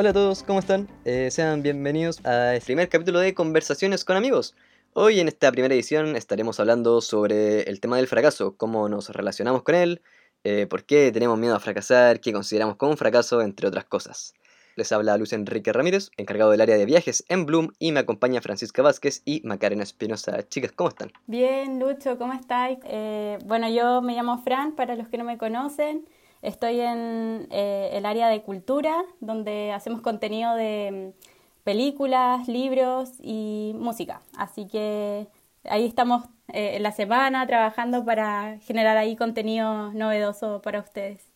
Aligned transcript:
Hola 0.00 0.10
a 0.10 0.12
todos, 0.12 0.44
¿cómo 0.44 0.60
están? 0.60 0.86
Eh, 1.04 1.28
sean 1.32 1.60
bienvenidos 1.60 2.24
a 2.24 2.54
este 2.54 2.66
primer 2.66 2.88
capítulo 2.88 3.18
de 3.18 3.34
Conversaciones 3.34 4.04
con 4.04 4.16
amigos. 4.16 4.54
Hoy 4.92 5.18
en 5.18 5.26
esta 5.26 5.50
primera 5.50 5.74
edición 5.74 6.14
estaremos 6.14 6.60
hablando 6.60 7.00
sobre 7.00 7.62
el 7.62 7.80
tema 7.80 7.96
del 7.96 8.06
fracaso, 8.06 8.56
cómo 8.56 8.88
nos 8.88 9.08
relacionamos 9.08 9.64
con 9.64 9.74
él, 9.74 10.00
eh, 10.44 10.68
por 10.70 10.84
qué 10.84 11.10
tenemos 11.10 11.36
miedo 11.36 11.56
a 11.56 11.58
fracasar, 11.58 12.20
qué 12.20 12.32
consideramos 12.32 12.76
como 12.76 12.92
un 12.92 12.96
fracaso, 12.96 13.42
entre 13.42 13.66
otras 13.66 13.86
cosas. 13.86 14.34
Les 14.76 14.92
habla 14.92 15.16
Luis 15.16 15.32
Enrique 15.32 15.72
Ramírez, 15.72 16.12
encargado 16.16 16.52
del 16.52 16.60
área 16.60 16.76
de 16.76 16.86
viajes 16.86 17.24
en 17.28 17.44
Bloom, 17.44 17.72
y 17.80 17.90
me 17.90 17.98
acompaña 17.98 18.40
Francisca 18.40 18.82
Vázquez 18.82 19.22
y 19.24 19.40
Macarena 19.42 19.82
Espinosa. 19.82 20.48
Chicas, 20.48 20.70
¿cómo 20.70 20.90
están? 20.90 21.10
Bien, 21.26 21.80
Lucho, 21.80 22.18
¿cómo 22.18 22.34
estáis? 22.34 22.78
Eh, 22.84 23.38
bueno, 23.46 23.68
yo 23.68 24.00
me 24.00 24.14
llamo 24.14 24.38
Fran, 24.44 24.76
para 24.76 24.94
los 24.94 25.08
que 25.08 25.18
no 25.18 25.24
me 25.24 25.38
conocen. 25.38 26.06
Estoy 26.42 26.80
en 26.80 27.48
eh, 27.50 27.90
el 27.92 28.06
área 28.06 28.28
de 28.28 28.42
cultura, 28.42 29.04
donde 29.20 29.72
hacemos 29.72 30.00
contenido 30.00 30.54
de 30.54 31.12
mm, 31.14 31.64
películas, 31.64 32.46
libros 32.48 33.12
y 33.20 33.72
música. 33.76 34.20
Así 34.36 34.66
que 34.66 35.26
ahí 35.64 35.84
estamos 35.84 36.24
eh, 36.52 36.76
en 36.76 36.82
la 36.82 36.92
semana 36.92 37.46
trabajando 37.46 38.04
para 38.04 38.58
generar 38.60 38.96
ahí 38.96 39.16
contenido 39.16 39.92
novedoso 39.92 40.62
para 40.62 40.78
ustedes. 40.80 41.26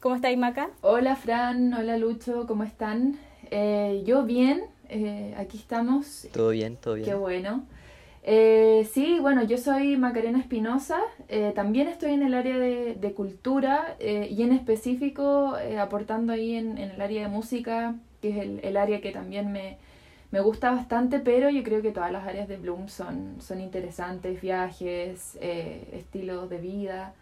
¿Cómo 0.00 0.14
estáis, 0.14 0.38
Maca? 0.38 0.70
Hola, 0.82 1.16
Fran. 1.16 1.74
Hola, 1.74 1.96
Lucho. 1.96 2.46
¿Cómo 2.46 2.62
están? 2.62 3.18
Eh, 3.50 4.02
yo 4.06 4.22
bien. 4.24 4.64
aquí 5.36 5.56
estamos. 5.58 6.28
Todo 6.32 6.50
bien, 6.50 6.76
todo 6.76 6.94
bien. 6.94 7.06
Qué 7.06 7.14
bueno. 7.14 7.64
Eh, 8.28 8.88
sí, 8.92 9.18
bueno, 9.20 9.44
yo 9.44 9.56
soy 9.56 9.96
Macarena 9.96 10.40
Espinosa, 10.40 10.98
eh, 11.28 11.52
también 11.54 11.86
estoy 11.86 12.10
en 12.10 12.24
el 12.24 12.34
área 12.34 12.58
de, 12.58 13.12
cultura 13.14 13.94
eh, 14.00 14.26
y 14.28 14.42
en 14.42 14.50
específico 14.50 15.54
aportando 15.78 16.32
ahí 16.32 16.56
en, 16.56 16.76
el 16.76 17.00
área 17.00 17.22
de 17.22 17.28
música, 17.28 17.94
que 18.20 18.30
es 18.30 18.64
el, 18.64 18.76
área 18.76 19.00
que 19.00 19.12
también 19.12 19.52
me, 19.52 19.78
me, 20.32 20.40
gusta 20.40 20.72
bastante, 20.72 21.20
pero 21.20 21.50
yo 21.50 21.62
creo 21.62 21.82
que 21.82 21.92
todas 21.92 22.10
las 22.10 22.26
áreas 22.26 22.48
de 22.48 22.56
Bloom 22.56 22.88
son, 22.88 23.36
son 23.40 23.60
interesantes, 23.60 24.40
viajes, 24.40 25.38
estilos 25.40 26.50
de 26.50 26.58
vida. 26.58 27.14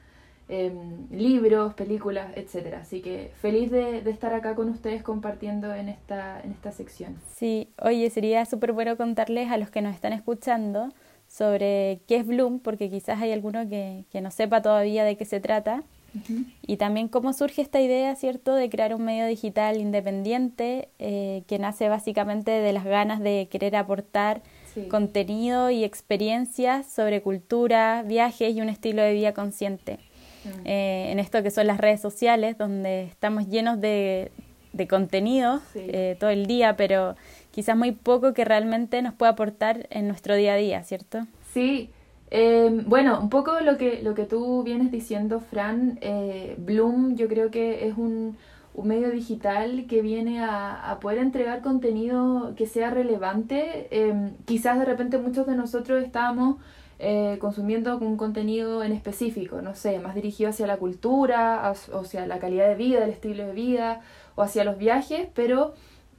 Em, 0.46 1.08
libros, 1.10 1.72
películas, 1.72 2.30
etcétera. 2.36 2.80
Así 2.80 3.00
que 3.00 3.30
feliz 3.40 3.70
de, 3.70 3.98
estar 4.10 4.34
acá 4.34 4.54
con 4.54 4.68
ustedes 4.68 5.02
compartiendo 5.02 5.72
en 5.72 5.88
esta, 5.88 6.38
en 6.42 6.50
esta 6.50 6.70
sección. 6.70 7.16
Sí, 7.34 7.68
oye, 7.80 8.10
sería 8.10 8.44
súper 8.44 8.72
bueno 8.72 8.98
contarles 8.98 9.50
a 9.50 9.56
los 9.56 9.70
que 9.70 9.80
nos 9.80 9.94
están 9.94 10.12
escuchando 10.12 10.92
sobre 11.26 12.02
qué 12.06 12.16
es 12.16 12.26
Bloom, 12.26 12.58
porque 12.58 12.90
quizás 12.90 13.22
hay 13.22 13.32
alguno 13.32 13.66
que, 13.70 14.04
no 14.20 14.30
sepa 14.30 14.60
todavía 14.60 15.04
de 15.04 15.16
qué 15.16 15.24
se 15.24 15.40
trata. 15.40 15.82
Y 16.62 16.76
también 16.76 17.08
cómo 17.08 17.32
surge 17.32 17.60
esta 17.60 17.80
idea, 17.80 18.14
¿cierto?, 18.14 18.54
de 18.54 18.70
crear 18.70 18.94
un 18.94 19.04
medio 19.04 19.26
digital 19.26 19.78
independiente 19.78 20.88
eh, 21.00 21.42
que 21.48 21.58
nace 21.58 21.88
básicamente 21.88 22.52
de 22.52 22.72
las 22.72 22.84
ganas 22.84 23.18
de 23.18 23.48
querer 23.50 23.74
aportar 23.74 24.42
contenido 24.88 25.70
y 25.70 25.82
experiencias 25.82 26.86
sobre 26.86 27.20
cultura, 27.20 28.04
viajes 28.06 28.54
y 28.54 28.60
un 28.60 28.68
estilo 28.68 29.02
de 29.02 29.12
vida 29.12 29.32
consciente. 29.32 29.98
Eh, 30.64 31.08
en 31.10 31.18
esto 31.18 31.42
que 31.42 31.50
son 31.50 31.66
las 31.66 31.78
redes 31.78 32.00
sociales, 32.00 32.58
donde 32.58 33.04
estamos 33.04 33.48
llenos 33.48 33.80
de, 33.80 34.30
de 34.72 34.88
contenido 34.88 35.60
eh, 35.74 36.16
todo 36.18 36.30
el 36.30 36.46
día, 36.46 36.76
pero 36.76 37.14
quizás 37.50 37.76
muy 37.76 37.92
poco 37.92 38.34
que 38.34 38.44
realmente 38.44 39.00
nos 39.02 39.14
pueda 39.14 39.32
aportar 39.32 39.86
en 39.90 40.08
nuestro 40.08 40.34
día 40.34 40.54
a 40.54 40.56
día, 40.56 40.82
¿cierto? 40.82 41.26
Sí. 41.52 41.90
Em, 42.30 42.84
bueno, 42.88 43.20
un 43.20 43.30
poco 43.30 43.60
lo 43.60 43.76
que, 43.76 44.02
lo 44.02 44.14
que 44.14 44.24
tú 44.24 44.64
vienes 44.64 44.90
diciendo, 44.90 45.40
Fran, 45.40 45.98
eh, 46.00 46.56
Bloom 46.58 47.14
yo 47.14 47.28
creo 47.28 47.50
que 47.52 47.86
es 47.86 47.96
un, 47.96 48.36
un 48.74 48.88
medio 48.88 49.10
digital 49.10 49.86
que 49.88 50.02
viene 50.02 50.42
a, 50.42 50.90
a, 50.90 50.98
poder 50.98 51.18
entregar 51.18 51.60
contenido 51.60 52.54
que 52.56 52.66
sea 52.66 52.90
relevante. 52.90 53.86
Em, 53.90 54.32
quizás 54.46 54.78
de 54.80 54.84
repente 54.84 55.18
muchos 55.18 55.46
de 55.46 55.54
nosotros 55.54 56.02
estábamos 56.02 56.56
eh, 56.98 57.38
consumiendo 57.40 57.98
un 57.98 58.16
contenido 58.16 58.82
en 58.82 58.92
específico, 58.92 59.62
no 59.62 59.74
sé, 59.74 59.98
más 59.98 60.14
dirigido 60.14 60.50
hacia 60.50 60.66
la 60.66 60.76
cultura, 60.76 61.72
o 61.92 62.00
hacia 62.00 62.26
la 62.26 62.38
calidad 62.38 62.68
de 62.68 62.76
vida, 62.76 63.04
el 63.04 63.10
estilo 63.10 63.46
de 63.46 63.52
vida, 63.52 64.00
o 64.36 64.42
hacia 64.42 64.64
los 64.64 64.78
viajes, 64.78 65.28
pero 65.34 65.74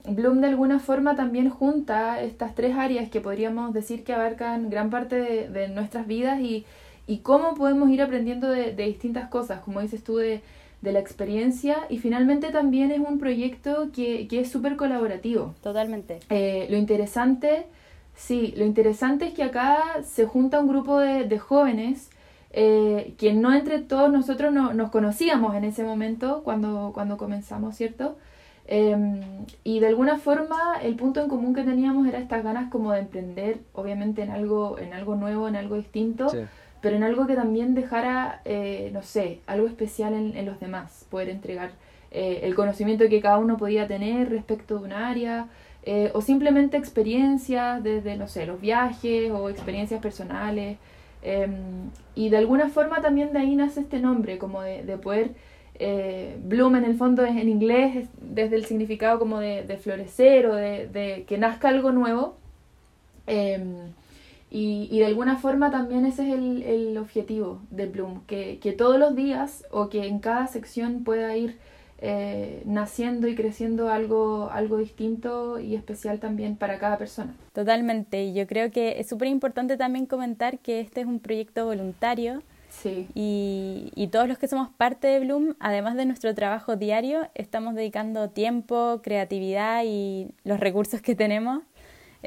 Bloom 0.08 0.42
de 0.42 0.48
alguna 0.48 0.80
forma 0.80 1.16
también 1.16 1.50
junta 1.50 2.22
estas 2.22 2.54
tres 2.56 2.76
áreas 2.76 3.10
que 3.10 3.22
podríamos 3.22 3.74
decir 3.74 4.04
que 4.04 4.14
abarcan 4.14 4.70
gran 4.70 4.90
parte 4.90 5.50
de, 5.50 5.68
nuestras 5.70 6.06
vidas 6.08 6.40
y, 6.40 6.66
y, 7.08 7.20
cómo 7.20 7.56
podemos 7.56 7.90
ir 7.90 8.02
aprendiendo 8.02 8.50
de, 8.50 8.74
distintas 8.74 9.30
cosas, 9.30 9.62
como 9.62 9.82
dices 9.82 10.04
tú, 10.04 10.18
de, 10.18 10.42
la 10.82 11.00
experiencia 11.00 11.88
y 11.90 11.98
finalmente 11.98 12.52
también 12.52 12.92
es 12.92 13.00
un 13.00 13.18
proyecto 13.18 13.90
que, 13.92 14.28
que 14.28 14.42
es 14.42 14.52
súper 14.52 14.76
colaborativo. 14.76 15.56
Totalmente. 15.64 16.20
Eh, 16.30 16.68
lo 16.70 16.78
interesante 16.78 17.66
Sí, 18.16 18.54
lo 18.58 18.66
interesante 18.66 19.28
es 19.28 19.34
que 19.34 19.44
acá 19.44 20.02
se 20.04 20.26
junta 20.26 20.60
un 20.60 20.68
grupo 20.68 21.00
de, 21.00 21.38
jóvenes 21.38 22.10
eh, 22.52 23.14
que 23.18 23.34
no 23.34 23.54
entre 23.54 23.80
todos 23.80 24.12
nosotros 24.12 24.54
no, 24.54 24.74
nos 24.74 24.90
conocíamos 24.90 25.56
en 25.56 25.66
ese 25.66 25.84
momento 25.84 26.42
cuando, 26.44 26.92
cuando 26.94 27.18
comenzamos, 27.18 27.76
¿cierto? 27.76 28.18
Em, 28.68 29.22
y 29.64 29.80
de 29.80 29.88
alguna 29.88 30.18
forma 30.18 30.78
el 30.82 30.96
punto 30.96 31.22
en 31.22 31.30
común 31.30 31.54
que 31.54 31.64
teníamos 31.64 32.08
era 32.08 32.18
estas 32.20 32.44
ganas 32.44 32.72
como 32.72 32.94
de 32.94 33.00
emprender, 33.02 33.60
obviamente 33.74 34.24
en 34.24 34.32
algo, 34.32 34.80
en 34.80 34.94
algo 34.94 35.16
nuevo, 35.16 35.48
en 35.48 35.56
algo 35.56 35.76
distinto, 35.76 36.28
pero 36.82 36.96
en 36.96 37.04
algo 37.04 37.28
que 37.28 37.36
también 37.36 37.76
dejara, 37.76 38.42
eh, 38.46 38.90
no 38.94 39.04
sé, 39.04 39.42
algo 39.46 39.68
especial 39.68 40.14
en, 40.14 40.36
en 40.36 40.46
los 40.46 40.60
demás, 40.60 41.06
poder 41.10 41.30
entregar 41.30 41.72
eh, 42.18 42.48
el 42.48 42.56
conocimiento 42.56 43.10
que 43.10 43.20
cada 43.20 43.38
uno 43.38 43.58
podía 43.58 43.88
tener 43.88 44.30
respecto 44.30 44.80
de 44.80 44.86
un 44.86 44.94
área, 44.94 45.50
eh, 45.86 46.12
o 46.14 46.22
simplemente 46.22 46.78
experiencias 46.78 47.84
desde, 47.84 48.18
no 48.18 48.28
sé, 48.28 48.48
los 48.48 48.60
viajes 48.60 49.32
o 49.32 49.50
experiencias 49.50 50.02
personales. 50.02 50.78
Em, 51.22 51.92
y 52.16 52.30
de 52.30 52.38
alguna 52.38 52.70
forma 52.70 53.02
también 53.02 53.34
de 53.34 53.40
ahí 53.40 53.56
nace 53.56 53.82
este 53.82 54.00
nombre, 54.00 54.38
como 54.38 54.62
de, 54.62 54.84
de 54.84 54.98
poder, 54.98 55.32
eh, 55.78 56.38
Bloom 56.44 56.78
en 56.78 56.86
el 56.86 56.96
fondo 56.98 57.26
es 57.26 57.36
en 57.36 57.50
inglés, 57.50 58.08
desde 58.22 58.56
el 58.56 58.66
significado 58.66 59.20
como 59.20 59.40
de, 59.40 59.64
de 59.64 59.78
florecer 59.78 60.48
o 60.48 60.56
de, 60.56 60.88
de, 60.88 61.26
que 61.28 61.38
nazca 61.38 61.70
algo 61.70 61.92
nuevo. 61.92 62.38
Em, 63.28 63.94
y, 64.52 64.88
y, 64.92 65.00
de 65.00 65.06
alguna 65.06 65.38
forma 65.38 65.72
también 65.72 66.06
ese 66.06 66.28
es 66.28 66.34
el, 66.34 66.64
el 66.64 66.98
objetivo 66.98 67.60
de 67.72 67.88
Bloom, 67.88 68.22
que, 68.26 68.60
que, 68.60 68.72
todos 68.72 69.00
los 69.00 69.16
días 69.16 69.66
o 69.72 69.90
que 69.90 70.08
en 70.08 70.20
cada 70.20 70.48
sección 70.48 71.04
pueda 71.04 71.36
ir 71.36 71.58
eh, 72.00 72.62
naciendo 72.66 73.28
y 73.28 73.36
creciendo 73.36 73.90
algo, 73.90 74.50
algo 74.52 74.78
distinto 74.78 75.60
y 75.60 75.76
especial 75.76 76.20
también 76.20 76.58
para 76.58 76.78
cada 76.78 76.98
persona. 76.98 77.34
Totalmente, 77.54 78.26
y 78.26 78.34
yo 78.34 78.48
creo 78.48 78.70
que 78.72 79.00
es 79.00 79.08
súper 79.08 79.30
importante 79.30 79.78
también 79.78 80.06
comentar 80.06 80.60
que 80.60 80.82
este 80.82 81.02
es 81.02 81.08
un 81.08 81.20
proyecto 81.20 81.66
voluntario. 81.66 82.44
Sí. 82.70 83.08
Y, 83.16 83.94
y, 83.96 84.08
todos 84.08 84.28
los 84.28 84.38
que 84.38 84.50
somos 84.50 84.70
parte 84.70 85.08
de 85.08 85.22
Bloom, 85.22 85.56
además 85.60 85.96
de 85.96 86.06
nuestro 86.06 86.36
trabajo 86.36 86.76
diario, 86.76 87.30
estamos 87.34 87.74
dedicando 87.74 88.30
tiempo, 88.30 89.00
creatividad 89.02 89.84
y 89.86 90.28
los 90.44 90.60
recursos 90.60 91.02
que 91.02 91.16
tenemos 91.16 91.64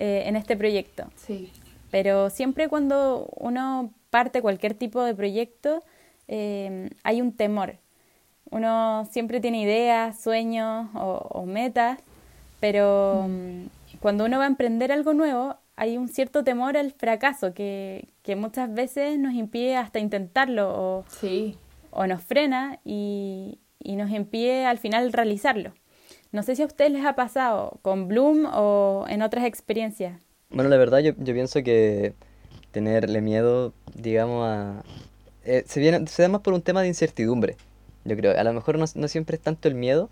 eh, 0.01 0.23
en 0.27 0.37
este 0.37 0.57
proyecto. 0.57 1.11
Sí. 1.17 1.53
Pero 1.91 2.31
siempre 2.31 2.69
cuando 2.69 3.29
uno 3.37 3.93
parte 4.11 4.41
cualquier 4.41 4.73
tipo 4.73 5.03
de 5.03 5.15
proyecto, 5.15 5.83
eh, 6.29 6.89
hay 7.03 7.21
un 7.21 7.33
temor 7.33 7.77
uno 8.51 9.07
siempre 9.11 9.41
tiene 9.41 9.63
ideas, 9.63 10.21
sueños 10.21 10.89
o, 10.95 11.45
metas, 11.47 11.99
pero 12.61 13.27
mm, 13.29 13.67
cuando 14.01 14.25
uno 14.25 14.39
va 14.39 14.45
a 14.45 14.49
emprender 14.49 14.93
algo 14.93 15.15
nuevo, 15.15 15.57
hay 15.77 15.97
un 15.97 16.09
cierto 16.09 16.45
temor 16.45 16.77
al 16.77 16.93
fracaso 16.93 17.55
que, 17.55 18.09
que 18.23 18.37
muchas 18.37 18.73
veces 18.73 19.19
nos 19.19 19.35
impide 19.35 19.77
hasta 19.77 19.99
intentarlo 19.99 20.71
o, 20.71 21.05
o 21.91 22.07
nos 22.07 22.23
frena 22.23 22.81
y, 22.85 23.61
y, 23.79 23.97
nos 23.97 24.11
impide 24.11 24.65
al 24.67 24.79
final 24.79 25.13
realizarlo. 25.13 25.73
No 26.33 26.43
sé 26.43 26.57
si 26.57 26.63
a 26.63 26.67
ustedes 26.67 26.91
les 26.91 27.05
ha 27.05 27.15
pasado 27.15 27.79
con 27.83 28.09
Bloom 28.09 28.47
o 28.53 29.07
en 29.09 29.23
otras 29.23 29.45
experiencias. 29.45 30.21
Bueno, 30.51 30.69
la 30.69 30.77
verdad 30.77 30.99
yo, 30.99 31.13
yo 31.17 31.33
pienso 31.33 31.63
que 31.63 32.15
tenerle 32.73 33.21
miedo, 33.21 33.73
digamos, 33.95 34.47
a... 34.47 34.83
Eh, 35.45 35.65
se, 35.67 35.81
viene, 35.81 36.07
se 36.07 36.23
da 36.23 36.29
más 36.29 36.41
por 36.41 36.55
un 36.55 36.61
tema 36.61 36.83
de 36.83 36.89
incertidumbre 36.89 37.57
yo 38.09 38.17
creo. 38.17 38.39
A 38.39 38.45
lo 38.45 38.53
mejor 38.53 38.79
no, 38.79 38.87
siempre 39.09 39.37
es 39.37 39.43
tanto 39.43 39.69
el 39.69 39.75
miedo, 39.75 40.11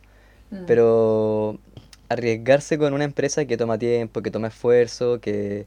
mm. 0.50 0.64
pero 0.66 1.58
arriesgarse 2.08 2.78
con 2.78 2.94
una 2.94 3.04
empresa 3.04 3.44
que 3.46 3.56
toma 3.56 3.78
tiempo, 3.78 4.22
que 4.22 4.30
toma 4.30 4.48
esfuerzo, 4.48 5.20
que, 5.20 5.66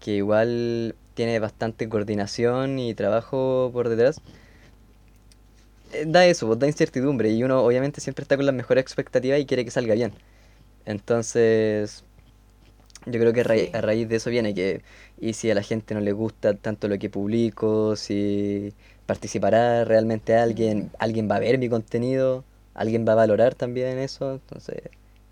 que 0.00 0.12
igual 0.12 0.94
tiene 1.14 1.38
bastante 1.38 1.88
coordinación 1.88 2.78
y 2.78 2.94
trabajo 2.94 3.70
por 3.72 3.88
detrás, 3.88 4.20
eh, 5.92 6.04
da 6.06 6.26
eso, 6.26 6.46
pues, 6.46 6.58
da 6.58 6.66
incertidumbre 6.66 7.30
y 7.30 7.42
uno 7.42 7.62
obviamente 7.62 8.00
siempre 8.00 8.22
está 8.22 8.36
con 8.36 8.46
las 8.46 8.54
mejores 8.54 8.82
expectativas 8.82 9.40
y 9.40 9.46
quiere 9.46 9.64
que 9.64 9.70
salga 9.70 9.94
bien. 9.94 10.12
Entonces, 10.84 12.04
yo 13.06 13.20
creo 13.20 13.32
que 13.32 13.40
a, 13.72 13.80
raíz 13.80 14.08
de 14.08 14.16
eso 14.16 14.30
viene 14.30 14.54
que, 14.54 14.82
y 15.20 15.32
si 15.34 15.50
a 15.50 15.54
la 15.54 15.62
gente 15.62 15.94
no 15.94 16.00
le 16.00 16.12
gusta 16.12 16.54
tanto 16.54 16.88
lo 16.88 16.98
que 16.98 17.10
publico, 17.10 17.96
si 17.96 18.74
participará 19.06 19.84
realmente 19.84 20.34
alguien, 20.34 20.90
alguien 20.98 21.30
va 21.30 21.36
a 21.36 21.40
ver 21.40 21.58
mi 21.58 21.68
contenido, 21.68 22.44
alguien 22.74 23.06
va 23.06 23.12
a 23.12 23.16
valorar 23.16 23.54
también 23.54 23.98
eso, 23.98 24.34
entonces 24.34 24.82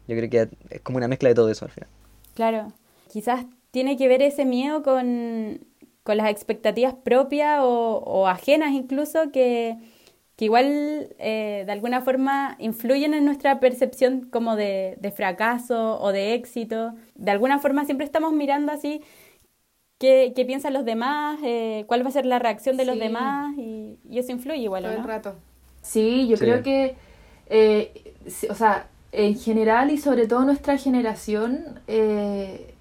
Yo 0.08 0.16
creo 0.16 0.30
que 0.30 0.48
es 0.70 0.80
como 0.80 0.98
una 0.98 1.08
mezcla 1.08 1.28
de 1.28 1.34
todo 1.34 1.50
eso 1.50 1.64
al 1.64 1.70
final. 1.70 1.88
Claro, 2.34 2.72
quizás 3.08 3.46
tiene 3.70 3.96
que 3.96 4.08
ver 4.08 4.22
ese 4.22 4.44
miedo 4.44 4.82
con, 4.82 5.60
las 6.06 6.30
expectativas 6.30 6.94
propias 6.94 7.60
o, 7.62 8.26
ajenas 8.28 8.72
incluso 8.72 9.30
que, 9.32 9.76
igual 10.38 11.08
eh, 11.18 11.64
de 11.66 11.72
alguna 11.72 12.02
forma 12.02 12.56
influyen 12.58 13.14
en 13.14 13.24
nuestra 13.24 13.60
percepción 13.60 14.28
como 14.30 14.56
de, 14.56 15.12
fracaso 15.16 16.00
o 16.00 16.12
de 16.12 16.34
éxito. 16.34 16.94
De 17.14 17.30
alguna 17.30 17.58
forma 17.58 17.84
siempre 17.84 18.04
estamos 18.04 18.32
mirando 18.32 18.72
así 18.72 19.00
qué, 20.34 20.44
piensan 20.44 20.72
los 20.72 20.84
demás, 20.84 21.38
eh, 21.42 21.84
cuál 21.86 22.04
va 22.04 22.08
a 22.08 22.12
ser 22.12 22.26
la 22.26 22.38
reacción 22.38 22.76
de 22.76 22.84
los 22.84 22.98
demás 22.98 23.56
y, 23.56 23.96
eso 24.12 24.32
influye 24.32 24.62
igual. 24.62 24.84
Todo 24.84 24.92
el 24.92 25.04
rato. 25.04 25.34
Sí, 25.82 26.28
yo 26.28 26.36
creo 26.36 26.62
que, 26.62 26.94
eh, 27.48 28.14
o 28.48 28.54
sea, 28.54 28.86
en 29.12 29.38
general 29.38 29.90
y 29.90 29.98
sobre 29.98 30.26
todo 30.26 30.44
nuestra 30.44 30.78
generación, 30.78 31.80
eh, 31.88 32.74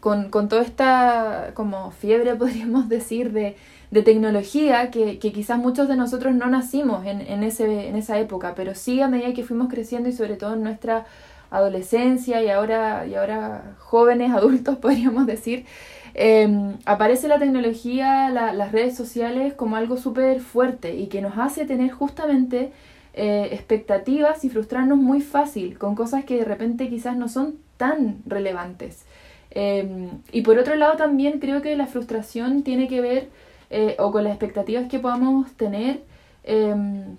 con, 0.00 0.30
con, 0.30 0.48
toda 0.48 0.62
esta 0.62 1.52
como 1.54 1.90
fiebre, 1.90 2.34
podríamos 2.36 2.88
decir, 2.88 3.32
de, 3.32 3.56
de 3.90 4.02
tecnología, 4.02 4.90
que, 4.90 5.18
que, 5.18 5.32
quizás 5.32 5.58
muchos 5.58 5.88
de 5.88 5.96
nosotros 5.96 6.34
no 6.34 6.46
nacimos 6.46 7.04
en, 7.06 7.20
en, 7.20 7.42
ese, 7.42 7.88
en 7.88 7.96
esa 7.96 8.18
época, 8.18 8.54
pero 8.54 8.74
sí 8.74 9.00
a 9.00 9.08
medida 9.08 9.32
que 9.32 9.44
fuimos 9.44 9.68
creciendo 9.68 10.08
y 10.08 10.12
sobre 10.12 10.36
todo 10.36 10.54
en 10.54 10.62
nuestra 10.62 11.06
adolescencia 11.50 12.42
y 12.42 12.48
ahora, 12.48 13.06
y 13.06 13.14
ahora 13.14 13.76
jóvenes, 13.78 14.32
adultos, 14.34 14.76
podríamos 14.76 15.26
decir, 15.26 15.66
em, 16.14 16.76
aparece 16.84 17.28
la 17.28 17.38
tecnología, 17.38 18.30
las 18.30 18.72
redes 18.72 18.96
sociales 18.96 19.54
como 19.54 19.76
algo 19.76 19.96
súper 19.96 20.40
fuerte 20.40 20.94
y 20.96 21.06
que 21.06 21.20
nos 21.20 21.38
hace 21.38 21.66
tener 21.66 21.90
justamente 21.90 22.72
eh, 23.14 23.48
expectativas 23.52 24.44
y 24.44 24.50
frustrarnos 24.50 24.98
muy 24.98 25.20
fácil 25.20 25.78
con 25.78 25.94
cosas 25.96 26.24
que 26.24 26.38
de 26.38 26.44
repente 26.44 26.88
quizás 26.88 27.16
no 27.16 27.28
son 27.28 27.56
tan 27.76 28.18
relevantes. 28.26 29.04
Em, 29.50 30.10
y 30.30 30.42
por 30.42 30.58
otro 30.58 30.76
lado 30.76 30.96
también 30.96 31.40
creo 31.40 31.60
que 31.60 31.76
la 31.76 31.86
frustración 31.86 32.62
tiene 32.62 32.86
que 32.86 33.00
ver 33.00 33.28
eh, 33.70 33.96
o 33.98 34.12
con 34.12 34.24
las 34.24 34.32
expectativas 34.32 34.88
que 34.88 35.00
podamos 35.00 35.50
tener 35.52 36.02
em, 36.44 37.16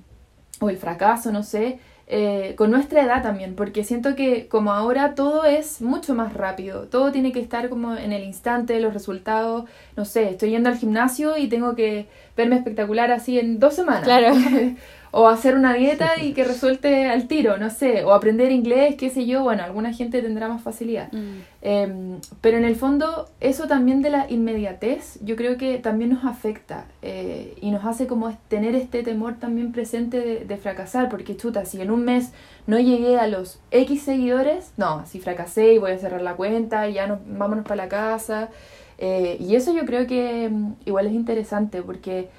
o 0.61 0.69
el 0.69 0.77
fracaso, 0.77 1.31
no 1.31 1.43
sé, 1.43 1.79
eh, 2.13 2.55
con 2.57 2.71
nuestra 2.71 3.03
edad 3.03 3.23
también, 3.23 3.55
porque 3.55 3.85
siento 3.85 4.15
que 4.17 4.49
como 4.49 4.73
ahora 4.73 5.15
todo 5.15 5.45
es 5.45 5.81
mucho 5.81 6.13
más 6.13 6.33
rápido, 6.33 6.81
todo 6.89 7.09
tiene 7.13 7.31
que 7.31 7.39
estar 7.39 7.69
como 7.69 7.95
en 7.95 8.11
el 8.11 8.25
instante, 8.25 8.81
los 8.81 8.93
resultados, 8.93 9.69
no 9.95 10.03
sé, 10.03 10.29
estoy 10.29 10.49
yendo 10.49 10.67
al 10.67 10.77
gimnasio 10.77 11.37
y 11.37 11.47
tengo 11.47 11.73
que 11.73 12.07
verme 12.35 12.57
espectacular 12.57 13.11
así 13.11 13.39
en 13.39 13.59
dos 13.59 13.75
semanas. 13.75 14.03
Claro. 14.03 14.35
o 15.11 15.27
hacer 15.27 15.55
una 15.55 15.73
dieta 15.73 16.21
y 16.21 16.33
que 16.33 16.45
resulte 16.45 17.09
al 17.09 17.27
tiro, 17.27 17.57
no 17.57 17.69
sé, 17.69 18.05
o 18.05 18.13
aprender 18.13 18.51
inglés, 18.51 18.95
qué 18.95 19.09
sé 19.09 19.25
yo, 19.25 19.43
bueno, 19.43 19.63
alguna 19.63 19.93
gente 19.93 20.21
tendrá 20.21 20.47
más 20.47 20.61
facilidad. 20.61 21.11
Mm. 21.11 21.39
Em, 21.61 22.19
pero 22.39 22.57
en 22.57 22.63
el 22.63 22.77
fondo, 22.77 23.29
eso 23.41 23.67
también 23.67 24.01
de 24.01 24.09
la 24.09 24.29
inmediatez, 24.29 25.19
yo 25.21 25.35
creo 25.35 25.57
que 25.57 25.79
también 25.79 26.11
nos 26.11 26.23
afecta 26.23 26.85
eh, 27.01 27.55
y 27.61 27.71
nos 27.71 27.83
hace 27.83 28.07
como 28.07 28.35
tener 28.47 28.73
este 28.73 29.03
temor 29.03 29.35
también 29.35 29.73
presente 29.73 30.45
de, 30.45 30.57
fracasar, 30.57 31.09
porque 31.09 31.35
chuta, 31.35 31.65
si 31.65 31.81
en 31.81 31.91
un 31.91 32.05
mes 32.05 32.31
no 32.65 32.79
llegué 32.79 33.17
a 33.17 33.27
los 33.27 33.59
X 33.71 34.03
seguidores, 34.03 34.71
no, 34.77 35.05
si 35.07 35.19
fracasé 35.19 35.73
y 35.73 35.77
voy 35.77 35.91
a 35.91 35.97
cerrar 35.97 36.21
la 36.21 36.35
cuenta 36.35 36.87
y 36.87 36.93
ya 36.93 37.07
nos, 37.07 37.19
vámonos 37.25 37.65
para 37.65 37.75
la 37.75 37.89
casa. 37.89 38.49
Eh, 38.97 39.37
y 39.39 39.55
eso 39.55 39.73
yo 39.73 39.85
creo 39.85 40.05
que 40.05 40.47
mm, 40.49 40.73
igual 40.85 41.07
es 41.07 41.13
interesante 41.13 41.81
porque 41.81 42.29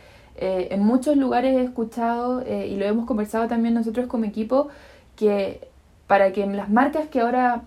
eh, 0.45 0.75
en 0.75 0.81
muchos 0.81 1.17
lugares 1.17 1.57
he 1.57 1.63
escuchado 1.63 2.41
eh, 2.45 2.67
y 2.67 2.75
lo 2.75 2.85
hemos 2.85 3.07
conversado 3.07 3.47
también 3.47 3.75
nosotros 3.75 4.09
como 4.09 4.25
equipo 4.25 4.71
que 5.15 5.69
para 6.09 6.33
que 6.33 6.45
las 6.47 6.69
marcas 6.69 7.07
que 7.07 7.21
ahora 7.21 7.63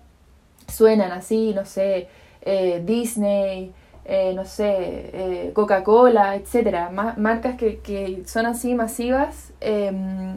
suenan 0.68 1.10
así, 1.10 1.54
no 1.54 1.64
sé, 1.64 2.08
eh, 2.42 2.82
Disney, 2.84 3.72
no 4.34 4.44
sé, 4.44 5.52
Coca-Cola, 5.54 6.36
etcétera, 6.36 6.90
marcas 7.16 7.56
que, 7.56 7.78
que, 7.78 8.24
son 8.26 8.44
así 8.44 8.74
masivas, 8.74 9.54
em, 9.60 10.36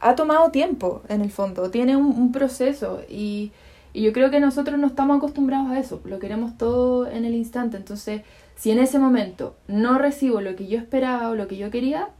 ha 0.00 0.14
tomado 0.14 0.50
tiempo 0.50 1.00
en 1.08 1.22
el 1.22 1.30
fondo, 1.30 1.70
tiene 1.70 1.96
un, 1.96 2.08
un 2.08 2.30
proceso 2.30 3.00
y, 3.08 3.52
y 3.94 4.02
yo 4.02 4.12
creo 4.12 4.30
que 4.30 4.38
nosotros 4.38 4.78
no 4.78 4.86
estamos 4.86 5.16
acostumbrados 5.16 5.70
a 5.70 5.78
eso, 5.80 6.00
lo 6.04 6.18
queremos 6.18 6.58
todo 6.58 7.08
en 7.08 7.24
el 7.24 7.34
instante, 7.34 7.78
entonces 7.78 8.20
si 8.60 8.70
en 8.70 8.78
ese 8.78 8.98
momento 8.98 9.56
no 9.68 9.96
recibo 9.96 10.42
lo 10.42 10.54
que 10.54 10.66
yo 10.66 10.78
esperaba 10.78 11.30
o 11.30 11.34
lo 11.34 11.48
que 11.48 11.56
yo 11.56 11.70
quería, 11.70 12.10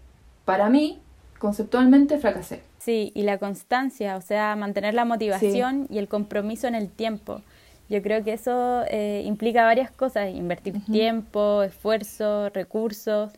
para 0.46 0.70
mí, 0.70 0.98
conceptualmente, 1.38 2.16
fracasé. 2.16 2.62
Sí, 2.78 3.12
y 3.14 3.24
la 3.24 3.36
constancia, 3.36 4.16
o 4.16 4.22
sea, 4.22 4.56
mantener 4.56 4.94
la 4.94 5.04
motivación 5.04 5.86
y 5.90 5.98
el 5.98 6.08
compromiso 6.08 6.66
en 6.66 6.74
el 6.74 6.88
tiempo. 6.88 7.42
Yo 7.90 8.00
creo 8.00 8.24
que 8.24 8.32
eso 8.32 8.84
eh, 8.88 9.22
implica 9.26 9.64
varias 9.64 9.90
cosas, 9.90 10.34
invertir 10.34 10.82
tiempo, 10.86 11.62
esfuerzo, 11.62 12.48
recursos 12.48 13.32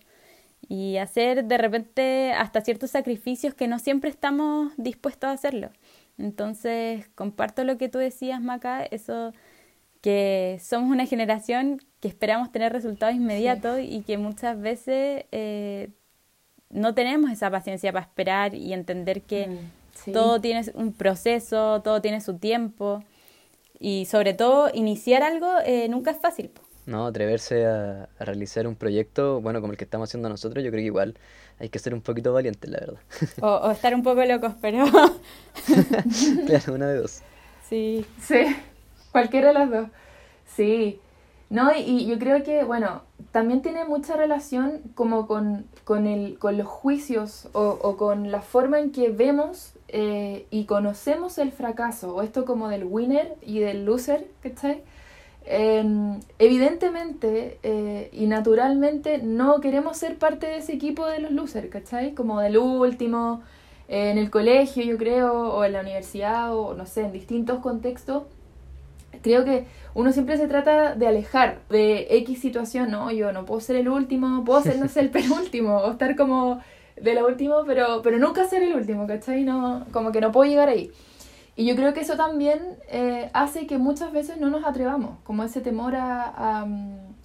y 0.69 0.99
hacer 0.99 1.45
de 1.45 1.59
repente 1.59 2.33
hasta 2.33 2.61
ciertos 2.61 2.93
sacrificios 2.93 3.53
que 3.53 3.67
no 3.67 3.81
siempre 3.81 4.11
estamos 4.11 4.73
dispuestos 4.77 5.27
a 5.29 5.33
hacerlo. 5.33 5.71
Entonces, 6.19 7.09
comparto 7.17 7.65
lo 7.65 7.79
que 7.79 7.89
tú 7.89 7.99
decías, 7.99 8.41
Maca, 8.41 8.85
eso 8.85 9.33
que 10.03 10.61
somos 10.63 10.91
una 10.91 11.07
generación 11.07 11.81
que 12.01 12.09
esperamos 12.09 12.53
tener 12.53 12.73
resultados 12.73 13.15
inmediatos 13.15 13.79
y 13.81 14.03
que 14.03 14.19
muchas 14.19 14.61
veces 14.61 15.25
eh, 15.31 15.91
no 16.69 16.95
tenemos 16.95 17.31
esa 17.31 17.51
paciencia 17.51 17.93
para 17.93 18.05
esperar 18.05 18.55
y 18.55 18.73
entender 18.73 19.23
que 19.23 19.47
mm, 19.47 20.13
todo 20.13 20.41
tiene 20.41 20.65
un 20.75 20.93
proceso, 20.93 21.81
todo 21.83 22.03
tiene 22.03 22.21
su 22.21 22.37
tiempo 22.39 23.05
y 23.79 24.07
sobre 24.07 24.35
todo 24.35 24.71
iniciar 24.75 25.23
algo 25.23 25.49
eh, 25.65 25.89
nunca 25.89 26.11
es 26.11 26.19
fácil. 26.19 26.51
No, 26.85 27.07
atreverse 27.07 27.65
a, 27.65 28.09
realizar 28.19 28.67
un 28.67 28.75
proyecto, 28.75 29.41
bueno, 29.41 29.61
como 29.61 29.73
el 29.73 29.79
que 29.79 29.85
estamos 29.85 30.11
haciendo 30.11 30.29
nosotros, 30.29 30.65
yo 30.65 30.71
creo 30.71 30.81
que 30.81 30.87
igual 30.87 31.15
hay 31.61 31.69
que 31.69 31.79
ser 31.79 31.95
un 31.95 32.01
poquito 32.01 32.33
valiente, 32.33 32.67
la 32.67 32.81
verdad. 32.81 33.01
O, 33.41 33.69
o 33.69 33.71
estar 33.71 33.95
un 33.95 34.03
poco 34.03 34.25
locos, 34.25 34.55
pero... 34.61 34.85
claro, 36.47 36.75
una 36.75 36.89
de 36.89 36.97
dos. 36.97 37.21
Sí. 37.69 38.05
Sí. 38.21 38.55
Cualquiera 39.13 39.49
de 39.49 39.55
las 39.55 39.71
dos. 39.71 39.89
Sí. 40.47 41.01
No, 41.51 41.71
y, 41.77 42.07
yo 42.07 42.19
creo 42.19 42.43
que, 42.43 42.65
bueno, 42.65 43.03
también 43.31 43.61
tiene 43.61 43.85
mucha 43.85 44.17
relación 44.17 44.81
como 44.95 45.27
con, 45.27 45.67
con, 45.85 46.07
el, 46.07 46.39
con 46.39 46.57
los 46.57 46.67
juicios 46.67 47.49
o, 47.53 47.79
o, 47.83 47.99
con 47.99 48.31
la 48.31 48.41
forma 48.41 48.81
en 48.81 48.91
que 48.91 49.11
vemos 49.11 49.75
eh, 49.89 50.47
y 50.51 50.65
conocemos 50.65 51.37
el 51.37 51.53
fracaso, 51.53 52.17
o 52.17 52.23
esto 52.23 52.47
como 52.47 52.69
del 52.71 52.85
winner 52.85 53.37
y 53.43 53.61
del 53.61 53.85
loser, 53.85 54.27
¿cachai? 54.43 54.83
Eh, 55.45 55.85
evidentemente 56.39 57.59
eh, 57.65 58.09
y 58.13 58.27
naturalmente 58.27 59.19
no 59.19 59.61
queremos 59.61 59.97
ser 59.99 60.17
parte 60.19 60.47
de 60.47 60.59
ese 60.59 60.73
equipo 60.73 61.05
de 61.07 61.19
los 61.19 61.33
losers, 61.33 61.69
¿cachai? 61.69 62.15
Como 62.15 62.41
del 62.41 62.57
último, 62.57 63.43
en 63.89 64.17
el 64.17 64.31
colegio 64.31 64.85
yo 64.85 64.97
creo, 64.97 65.53
o 65.53 65.65
en 65.65 65.73
la 65.75 65.81
universidad, 65.81 66.57
o 66.57 66.75
no 66.75 66.87
sé, 66.87 67.03
en 67.03 67.13
distintos 67.13 67.59
contextos 67.59 68.23
creo 69.21 69.45
que 69.45 69.67
uno 69.95 70.13
siempre 70.13 70.37
se 70.37 70.49
trata 70.49 70.95
de 70.95 71.07
alejar 71.07 71.61
de 71.69 72.07
X 72.11 72.41
situación, 72.41 72.91
no, 72.91 73.11
yo 73.11 73.33
no 73.33 73.45
puedo 73.45 73.61
ser 73.61 73.77
el 73.77 73.89
último, 73.89 74.45
puedo 74.45 74.63
ser, 74.63 74.79
no 74.79 74.89
sé, 74.89 75.01
el 75.01 75.11
penúltimo, 75.11 75.77
o 75.79 75.93
estar 75.93 76.17
como 76.17 76.61
de 77.01 77.15
lo 77.15 77.27
último, 77.27 77.63
pero, 77.67 78.01
pero 78.03 78.19
nunca 78.19 78.45
ser 78.47 78.63
el 78.63 78.75
último, 78.75 79.07
¿cachai? 79.07 79.45
No, 79.45 79.85
como 79.93 80.13
que 80.13 80.21
no 80.21 80.33
puedo 80.33 80.49
llegar 80.51 80.69
ahí. 80.69 80.91
Y 81.55 81.67
yo 81.67 81.77
creo 81.77 81.93
que 81.93 82.01
eso 82.01 82.17
también 82.17 82.61
eh, 82.89 83.29
hace 83.35 83.67
que 83.67 83.77
muchas 83.77 84.13
veces 84.13 84.39
no 84.39 84.49
nos 84.49 84.65
atrevamos, 84.65 85.19
como 85.25 85.45
ese 85.45 85.61
temor 85.61 85.95
a, 85.97 86.25
a, 86.25 86.67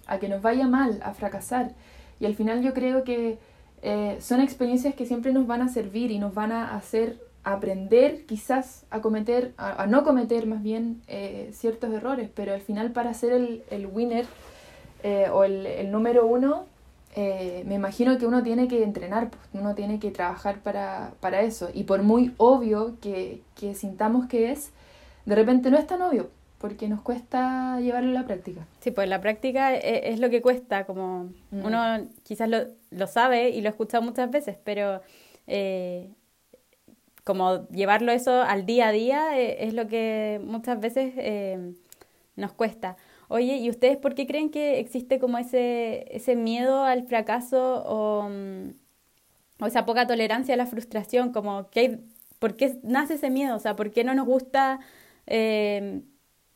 a, 0.05 0.19
que 0.19 0.27
nos 0.27 0.41
vaya 0.41 0.67
mal, 0.67 0.99
a 1.03 1.13
fracasar. 1.13 1.71
Y 2.19 2.25
al 2.25 2.35
final 2.35 2.61
yo 2.61 2.73
creo 2.73 3.03
que 3.05 3.39
eh, 3.81 4.17
son 4.19 4.41
experiencias 4.41 4.95
que 4.95 5.05
siempre 5.05 5.31
nos 5.31 5.47
van 5.47 5.61
a 5.61 5.69
servir 5.69 6.11
y 6.11 6.19
nos 6.19 6.33
van 6.33 6.51
a 6.51 6.75
hacer 6.75 7.19
aprender 7.53 8.25
quizás 8.25 8.85
a 8.89 9.01
cometer, 9.01 9.53
a, 9.57 9.87
no 9.87 10.03
cometer 10.03 10.45
más 10.47 10.61
bien 10.61 11.01
eh, 11.07 11.49
ciertos 11.53 11.93
errores, 11.93 12.29
pero 12.33 12.53
al 12.53 12.61
final 12.61 12.91
para 12.91 13.13
ser 13.13 13.31
el, 13.31 13.63
el 13.69 13.87
winner 13.87 14.25
eh, 15.03 15.29
o 15.31 15.45
el, 15.45 15.65
el, 15.65 15.89
número 15.89 16.25
uno, 16.25 16.65
eh, 17.15 17.63
me 17.65 17.75
imagino 17.75 18.17
que 18.17 18.25
uno 18.25 18.43
tiene 18.43 18.67
que 18.67 18.83
entrenar, 18.83 19.29
pues, 19.29 19.41
uno 19.53 19.75
tiene 19.75 19.97
que 19.99 20.11
trabajar 20.11 20.59
para, 20.59 21.13
para 21.21 21.41
eso. 21.41 21.69
Y 21.73 21.83
por 21.83 22.03
muy 22.03 22.33
obvio 22.35 22.97
que, 22.99 23.41
que, 23.55 23.75
sintamos 23.75 24.27
que 24.27 24.51
es, 24.51 24.71
de 25.25 25.35
repente 25.35 25.71
no 25.71 25.77
es 25.77 25.87
tan 25.87 26.01
obvio, 26.01 26.29
porque 26.57 26.89
nos 26.89 27.01
cuesta 27.01 27.79
llevarlo 27.79 28.09
a 28.09 28.21
la 28.21 28.25
práctica. 28.25 28.67
Sí, 28.81 28.91
pues 28.91 29.07
la 29.07 29.21
práctica 29.21 29.73
es, 29.73 30.15
es 30.15 30.19
lo 30.19 30.29
que 30.29 30.41
cuesta, 30.41 30.85
como 30.85 31.29
mm. 31.51 31.65
uno 31.65 32.07
quizás 32.23 32.49
lo, 32.49 32.57
lo, 32.91 33.07
sabe 33.07 33.51
y 33.51 33.61
lo 33.61 33.69
ha 33.69 33.71
escuchado 33.71 34.03
muchas 34.03 34.29
veces, 34.29 34.57
pero 34.65 35.01
como 37.27 37.67
llevarlo 37.67 38.13
eso 38.13 38.41
al 38.41 38.65
día 38.65 38.87
a 38.87 38.91
día 38.93 39.37
eh, 39.37 39.65
es 39.67 39.73
lo 39.73 39.87
que 39.87 40.39
muchas 40.43 40.79
veces 40.79 41.13
eh, 41.17 41.73
nos 42.37 42.53
cuesta. 42.53 42.95
Oye, 43.27 43.57
¿y 43.57 43.69
ustedes 43.69 43.97
por 43.97 44.15
qué 44.15 44.25
creen 44.25 44.49
que 44.49 44.79
existe 44.79 45.19
como 45.19 45.37
ese, 45.37 46.07
ese 46.15 46.37
miedo 46.37 46.85
al 46.85 47.03
fracaso 47.03 47.83
o, 47.85 48.29
mm, 48.29 49.65
esa 49.65 49.85
poca 49.85 50.07
tolerancia 50.07 50.53
a 50.53 50.57
la 50.57 50.65
frustración? 50.65 51.33
Como 51.33 51.69
que 51.69 51.99
¿Por 52.39 52.55
qué 52.55 52.79
nace 52.83 53.15
ese 53.15 53.29
miedo? 53.31 53.55
O 53.55 53.59
sea, 53.59 53.75
¿por 53.75 53.91
qué 53.91 54.03
no 54.03 54.13
nos 54.13 54.27
gusta 54.27 54.79
eh, 55.25 56.01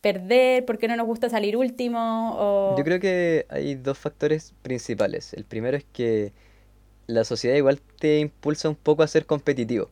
perder, 0.02 0.64
por 0.64 0.78
qué 0.78 0.88
no 0.88 0.96
nos 0.96 1.06
gusta 1.06 1.30
salir 1.30 1.56
último. 1.56 2.74
Yo 2.76 2.84
creo 2.84 3.00
que 3.00 3.46
hay 3.48 3.76
dos 3.76 3.98
factores 3.98 4.52
principales. 4.62 5.32
El 5.32 5.44
primero 5.44 5.76
es 5.76 5.84
que 5.84 6.32
la 7.06 7.24
sociedad 7.24 7.56
igual 7.56 7.80
te 7.98 8.18
impulsa 8.18 8.68
un 8.68 8.74
poco 8.74 9.02
a 9.02 9.06
ser 9.06 9.26
competitivo. 9.26 9.90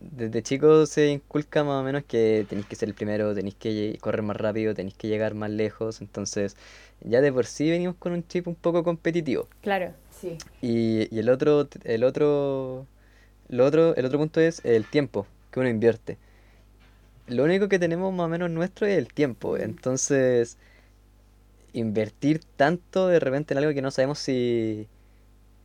Desde 0.00 0.42
chico 0.42 0.86
se 0.86 1.08
inculca 1.10 1.64
más 1.64 1.80
o 1.80 1.82
menos 1.82 2.04
que 2.04 2.46
tenéis 2.48 2.66
que 2.66 2.76
ser 2.76 2.88
el 2.88 2.94
primero, 2.94 3.34
tenéis 3.34 3.56
que 3.56 3.98
correr 4.00 4.22
más 4.22 4.36
rápido, 4.36 4.74
tenéis 4.74 4.94
que 4.94 5.08
llegar 5.08 5.34
más 5.34 5.50
lejos. 5.50 6.00
Entonces, 6.00 6.56
ya 7.00 7.20
de 7.20 7.32
por 7.32 7.46
sí 7.46 7.70
venimos 7.70 7.96
con 7.96 8.12
un 8.12 8.26
chip 8.26 8.46
un 8.46 8.54
poco 8.54 8.84
competitivo. 8.84 9.48
Claro, 9.60 9.92
sí. 10.10 10.38
Y, 10.62 11.12
y 11.14 11.18
el 11.18 11.28
otro, 11.28 11.68
el 11.84 12.04
otro, 12.04 12.86
lo 13.48 13.64
otro, 13.66 13.96
el 13.96 14.04
otro 14.04 14.18
punto 14.18 14.40
es 14.40 14.64
el 14.64 14.84
tiempo 14.86 15.26
que 15.50 15.60
uno 15.60 15.68
invierte. 15.68 16.16
Lo 17.26 17.44
único 17.44 17.68
que 17.68 17.78
tenemos 17.78 18.12
más 18.14 18.26
o 18.26 18.28
menos 18.28 18.50
nuestro 18.50 18.86
es 18.86 18.96
el 18.98 19.12
tiempo. 19.12 19.56
Entonces, 19.58 20.58
invertir 21.72 22.40
tanto 22.56 23.08
de 23.08 23.20
repente 23.20 23.54
en 23.54 23.58
algo 23.58 23.72
que 23.74 23.82
no 23.82 23.90
sabemos 23.90 24.18
si, 24.18 24.88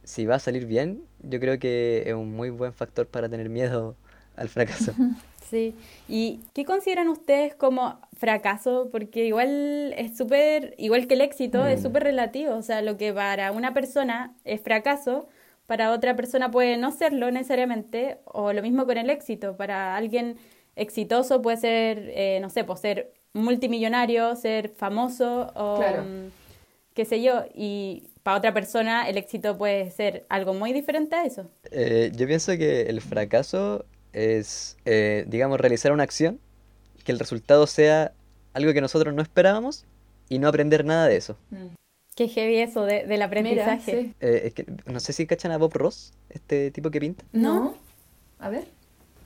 si 0.03 0.25
va 0.25 0.35
a 0.35 0.39
salir 0.39 0.65
bien, 0.65 1.03
yo 1.21 1.39
creo 1.39 1.59
que 1.59 2.03
es 2.07 2.13
un 2.13 2.33
muy 2.35 2.49
buen 2.49 2.73
factor 2.73 3.07
para 3.07 3.29
tener 3.29 3.49
miedo 3.49 3.95
al 4.35 4.49
fracaso. 4.49 4.93
Sí, 5.49 5.75
¿y 6.07 6.39
qué 6.55 6.65
consideran 6.65 7.09
ustedes 7.09 7.53
como 7.53 7.99
fracaso? 8.17 8.89
Porque 8.91 9.25
igual 9.25 9.93
es 9.95 10.17
súper, 10.17 10.73
igual 10.79 11.05
que 11.05 11.13
el 11.13 11.21
éxito, 11.21 11.63
es 11.67 11.79
mm. 11.79 11.83
súper 11.83 12.03
relativo. 12.05 12.55
O 12.55 12.63
sea, 12.63 12.81
lo 12.81 12.97
que 12.97 13.13
para 13.13 13.51
una 13.51 13.71
persona 13.71 14.33
es 14.45 14.61
fracaso, 14.61 15.27
para 15.67 15.91
otra 15.91 16.15
persona 16.15 16.49
puede 16.49 16.77
no 16.77 16.91
serlo 16.91 17.29
necesariamente, 17.29 18.17
o 18.25 18.51
lo 18.51 18.63
mismo 18.63 18.87
con 18.87 18.97
el 18.97 19.11
éxito. 19.11 19.55
Para 19.55 19.95
alguien 19.95 20.37
exitoso 20.75 21.43
puede 21.43 21.57
ser, 21.57 22.11
eh, 22.15 22.39
no 22.41 22.49
sé, 22.49 22.63
pues 22.63 22.79
ser 22.79 23.13
multimillonario, 23.33 24.35
ser 24.35 24.69
famoso, 24.69 25.51
o 25.55 25.81
mm, 25.81 26.31
qué 26.95 27.05
sé 27.05 27.21
yo. 27.21 27.45
Y 27.53 28.07
para 28.23 28.37
otra 28.37 28.53
persona 28.55 29.07
el 29.07 29.17
éxito 29.17 29.55
puede 29.57 29.91
ser 29.91 30.25
algo 30.29 30.55
muy 30.55 30.73
diferente 30.73 31.15
a 31.15 31.25
eso. 31.25 31.47
Eh, 31.69 32.11
yo 32.15 32.25
pienso 32.25 32.57
que 32.57 32.83
el 32.83 33.01
fracaso 33.01 33.85
es, 34.13 34.77
eh, 34.85 35.25
digamos, 35.27 35.59
realizar 35.59 35.91
una 35.91 36.03
acción, 36.03 36.39
que 37.03 37.11
el 37.11 37.19
resultado 37.19 37.67
sea 37.67 38.13
algo 38.53 38.71
que 38.73 38.81
nosotros 38.81 39.13
no 39.13 39.21
esperábamos 39.21 39.85
y 40.29 40.39
no 40.39 40.47
aprender 40.47 40.85
nada 40.85 41.07
de 41.07 41.17
eso. 41.17 41.37
Mm. 41.49 41.67
Qué 42.15 42.27
heavy 42.27 42.57
eso 42.57 42.85
de, 42.85 43.07
del 43.07 43.21
aprendizaje. 43.23 44.13
Eh, 44.19 44.41
es 44.45 44.53
que, 44.53 44.65
no 44.85 44.99
sé 44.99 45.13
si 45.13 45.25
cachan 45.25 45.51
a 45.51 45.57
Bob 45.57 45.73
Ross, 45.73 46.13
este 46.29 46.69
tipo 46.69 46.91
que 46.91 46.99
pinta. 46.99 47.25
No. 47.31 47.75
A 48.37 48.49
ver. 48.49 48.67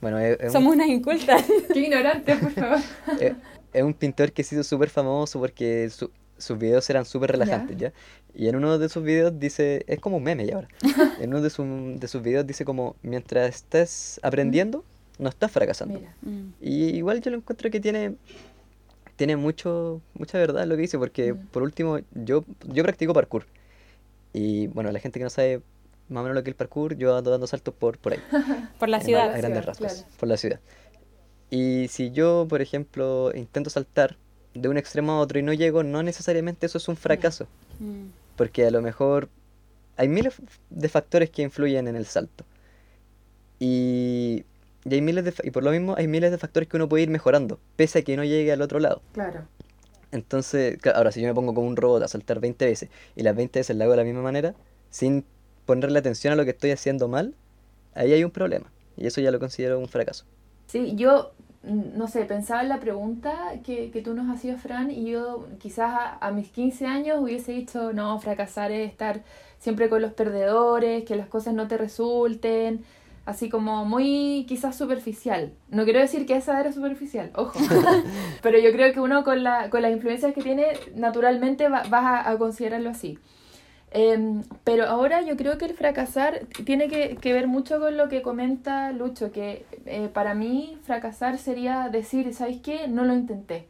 Bueno, 0.00 0.18
es, 0.18 0.52
Somos 0.52 0.74
unas 0.74 0.88
incultas. 0.88 1.44
Qué 1.72 1.80
ignorante, 1.80 2.36
por 2.36 2.52
favor. 2.52 2.78
es, 3.72 3.82
un 3.82 3.92
pintor 3.92 4.32
que 4.32 4.42
ha 4.42 4.44
sido 4.44 4.64
súper 4.64 4.88
famoso 4.88 5.38
porque 5.38 5.90
sus 6.38 6.58
videos 6.58 6.88
eran 6.90 7.04
súper 7.04 7.32
relajantes, 7.32 7.76
¿ya? 7.76 7.92
Y 8.34 8.48
en 8.48 8.56
uno 8.56 8.78
de 8.78 8.88
sus 8.88 9.02
videos 9.02 9.38
dice, 9.38 9.84
es 9.86 9.98
como 10.00 10.16
un 10.16 10.22
meme 10.22 10.46
ya 10.46 10.54
ahora. 10.54 10.68
en 11.20 11.30
uno 11.30 11.42
de, 11.42 11.98
de, 11.98 12.08
sus 12.08 12.22
videos 12.22 12.46
dice 12.46 12.64
como, 12.64 12.96
mientras 13.02 13.48
estés 13.48 14.20
aprendiendo, 14.22 14.84
no 15.18 15.28
estás 15.28 15.50
fracasando. 15.50 16.00
Mm. 16.22 16.50
Y 16.60 16.96
igual 16.96 17.20
yo 17.20 17.30
lo 17.30 17.38
encuentro 17.38 17.70
que 17.70 17.80
tiene, 17.80 18.14
tiene 19.16 19.36
mucho, 19.36 20.00
mucha 20.14 20.38
verdad 20.38 20.66
lo 20.66 20.76
que 20.76 20.82
dice, 20.82 20.98
porque 20.98 21.32
mm. 21.32 21.46
por 21.48 21.62
último, 21.62 21.98
yo, 22.14 22.44
yo 22.64 22.82
practico 22.82 23.12
parkour. 23.12 23.46
Y 24.32 24.68
bueno, 24.68 24.92
la 24.92 25.00
gente 25.00 25.18
que 25.18 25.24
no 25.24 25.30
sabe 25.30 25.60
más 26.08 26.20
o 26.20 26.24
menos 26.24 26.36
lo 26.36 26.42
que 26.42 26.50
es 26.50 26.52
el 26.52 26.56
parkour, 26.56 26.96
yo 26.96 27.16
ando 27.16 27.30
dando 27.30 27.46
saltos 27.46 27.74
por, 27.74 27.98
por 27.98 28.12
ahí. 28.12 28.20
por 28.78 28.88
la 28.88 29.00
ciudad. 29.00 29.32
A 29.32 29.38
grandes 29.38 29.64
rasgos, 29.64 30.06
por 30.18 30.28
la 30.28 30.36
ciudad. 30.36 30.60
Y 31.50 31.88
si 31.88 32.10
yo, 32.10 32.46
por 32.48 32.60
ejemplo, 32.62 33.32
intento 33.34 33.70
saltar 33.70 34.16
de 34.54 34.68
un 34.68 34.76
extremo 34.76 35.12
a 35.12 35.20
otro 35.20 35.38
y 35.38 35.42
no 35.42 35.52
llego, 35.52 35.82
no 35.82 36.02
necesariamente 36.02 36.66
eso 36.66 36.78
es 36.78 36.88
un 36.88 36.96
fracaso. 36.96 37.46
Mm. 37.78 38.06
Porque 38.36 38.66
a 38.66 38.70
lo 38.70 38.82
mejor 38.82 39.28
hay 39.96 40.08
miles 40.08 40.34
de 40.70 40.88
factores 40.88 41.30
que 41.30 41.42
influyen 41.42 41.88
en 41.88 41.96
el 41.96 42.06
salto. 42.06 42.44
Y, 43.58 44.44
hay 44.88 45.02
miles 45.02 45.24
de, 45.24 45.34
y 45.42 45.50
por 45.50 45.64
lo 45.64 45.70
mismo 45.70 45.94
hay 45.96 46.06
miles 46.06 46.30
de 46.30 46.38
factores 46.38 46.68
que 46.68 46.76
uno 46.76 46.88
puede 46.88 47.02
ir 47.02 47.10
mejorando, 47.10 47.58
pese 47.76 47.98
a 47.98 48.02
que 48.02 48.16
no 48.16 48.24
llegue 48.24 48.52
al 48.52 48.62
otro 48.62 48.78
lado. 48.78 49.02
Claro. 49.12 49.44
Entonces, 50.12 50.78
ahora 50.94 51.12
si 51.12 51.20
yo 51.20 51.28
me 51.28 51.34
pongo 51.34 51.52
como 51.52 51.66
un 51.66 51.76
robot 51.76 52.02
a 52.02 52.08
saltar 52.08 52.40
20 52.40 52.64
veces 52.64 52.88
y 53.14 53.22
las 53.22 53.36
20 53.36 53.58
veces 53.58 53.76
lo 53.76 53.84
hago 53.84 53.92
de 53.92 53.98
la 53.98 54.04
misma 54.04 54.22
manera, 54.22 54.54
sin 54.90 55.24
ponerle 55.66 55.98
atención 55.98 56.32
a 56.32 56.36
lo 56.36 56.44
que 56.44 56.52
estoy 56.52 56.70
haciendo 56.70 57.08
mal, 57.08 57.34
ahí 57.94 58.12
hay 58.12 58.24
un 58.24 58.30
problema. 58.30 58.70
Y 58.96 59.06
eso 59.06 59.20
ya 59.20 59.30
lo 59.30 59.38
considero 59.38 59.78
un 59.78 59.88
fracaso. 59.88 60.24
Sí, 60.66 60.94
yo 60.96 61.32
no 61.68 62.08
sé, 62.08 62.24
pensaba 62.24 62.62
en 62.62 62.68
la 62.68 62.80
pregunta 62.80 63.34
que, 63.64 63.90
que 63.90 64.02
tú 64.02 64.14
nos 64.14 64.34
hacías, 64.34 64.60
Fran, 64.60 64.90
y 64.90 65.10
yo 65.10 65.46
quizás 65.58 65.92
a, 66.20 66.30
mis 66.30 66.48
15 66.50 66.86
años 66.86 67.20
hubiese 67.20 67.52
dicho, 67.52 67.92
no, 67.92 68.18
fracasar 68.20 68.72
es 68.72 68.90
estar 68.90 69.22
siempre 69.58 69.88
con 69.88 70.02
los 70.02 70.12
perdedores, 70.12 71.04
que 71.04 71.16
las 71.16 71.28
cosas 71.28 71.54
no 71.54 71.68
te 71.68 71.76
resulten, 71.76 72.84
así 73.26 73.48
como 73.48 73.84
muy 73.84 74.46
quizás 74.48 74.76
superficial. 74.76 75.52
No 75.68 75.84
quiero 75.84 76.00
decir 76.00 76.26
que 76.26 76.36
esa 76.36 76.58
era 76.60 76.72
superficial, 76.72 77.30
ojo, 77.34 77.58
pero 78.42 78.58
yo 78.58 78.72
creo 78.72 78.92
que 78.92 79.00
uno 79.00 79.24
con, 79.24 79.42
la, 79.42 79.70
con 79.70 79.82
las 79.82 79.92
influencias 79.92 80.34
que 80.34 80.42
tiene, 80.42 80.68
naturalmente 80.94 81.68
va, 81.68 81.82
vas 81.90 82.26
a 82.26 82.38
considerarlo 82.38 82.90
así. 82.90 83.18
Em, 83.90 84.42
pero 84.64 84.84
ahora 84.84 85.22
yo 85.22 85.36
creo 85.36 85.56
que 85.56 85.64
el 85.64 85.74
fracasar 85.74 86.40
tiene 86.66 86.88
que, 86.88 87.32
ver 87.32 87.46
mucho 87.46 87.80
con 87.80 87.96
lo 87.96 88.08
que 88.08 88.20
comenta 88.20 88.92
Lucho, 88.92 89.32
que 89.32 89.64
eh, 89.86 90.10
para 90.12 90.34
mí 90.34 90.78
fracasar 90.82 91.38
sería 91.38 91.88
decir, 91.88 92.34
¿sabes 92.34 92.58
qué? 92.60 92.86
No 92.88 93.04
lo 93.04 93.14
intenté 93.14 93.66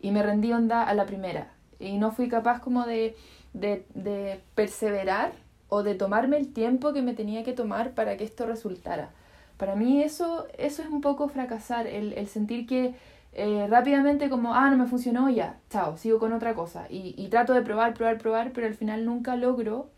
y 0.00 0.12
me 0.12 0.22
rendí 0.22 0.52
onda 0.52 0.84
a 0.84 0.94
la 0.94 1.06
primera 1.06 1.48
y 1.80 1.98
no 1.98 2.12
fui 2.12 2.28
capaz 2.28 2.60
como 2.60 2.86
de, 2.86 3.16
de, 3.54 4.40
perseverar 4.54 5.32
o 5.68 5.82
de 5.82 5.94
tomarme 5.96 6.36
el 6.36 6.52
tiempo 6.52 6.92
que 6.92 7.02
me 7.02 7.14
tenía 7.14 7.42
que 7.42 7.52
tomar 7.52 7.92
para 7.92 8.16
que 8.16 8.24
esto 8.24 8.46
resultara. 8.46 9.10
Para 9.56 9.74
mí 9.74 10.02
eso, 10.02 10.46
eso 10.58 10.82
es 10.82 10.88
un 10.88 11.00
poco 11.00 11.28
fracasar, 11.28 11.86
el 11.86 12.28
sentir 12.28 12.66
que 12.66 12.94
eh, 13.38 13.66
rápidamente 13.68 14.30
como, 14.30 14.54
ah, 14.54 14.70
no 14.70 14.78
me 14.78 14.86
funcionó, 14.86 15.28
ya, 15.28 15.60
chao, 15.68 15.98
sigo 15.98 16.18
con 16.18 16.32
otra 16.32 16.54
cosa. 16.54 16.86
Y, 16.88 17.14
y, 17.18 17.28
trato 17.28 17.52
de 17.52 17.60
probar, 17.60 17.92
probar, 17.92 18.16
probar, 18.16 18.52
pero 18.52 18.66
al 18.66 18.74
final 18.74 19.04
nunca 19.04 19.36
logro 19.36 19.90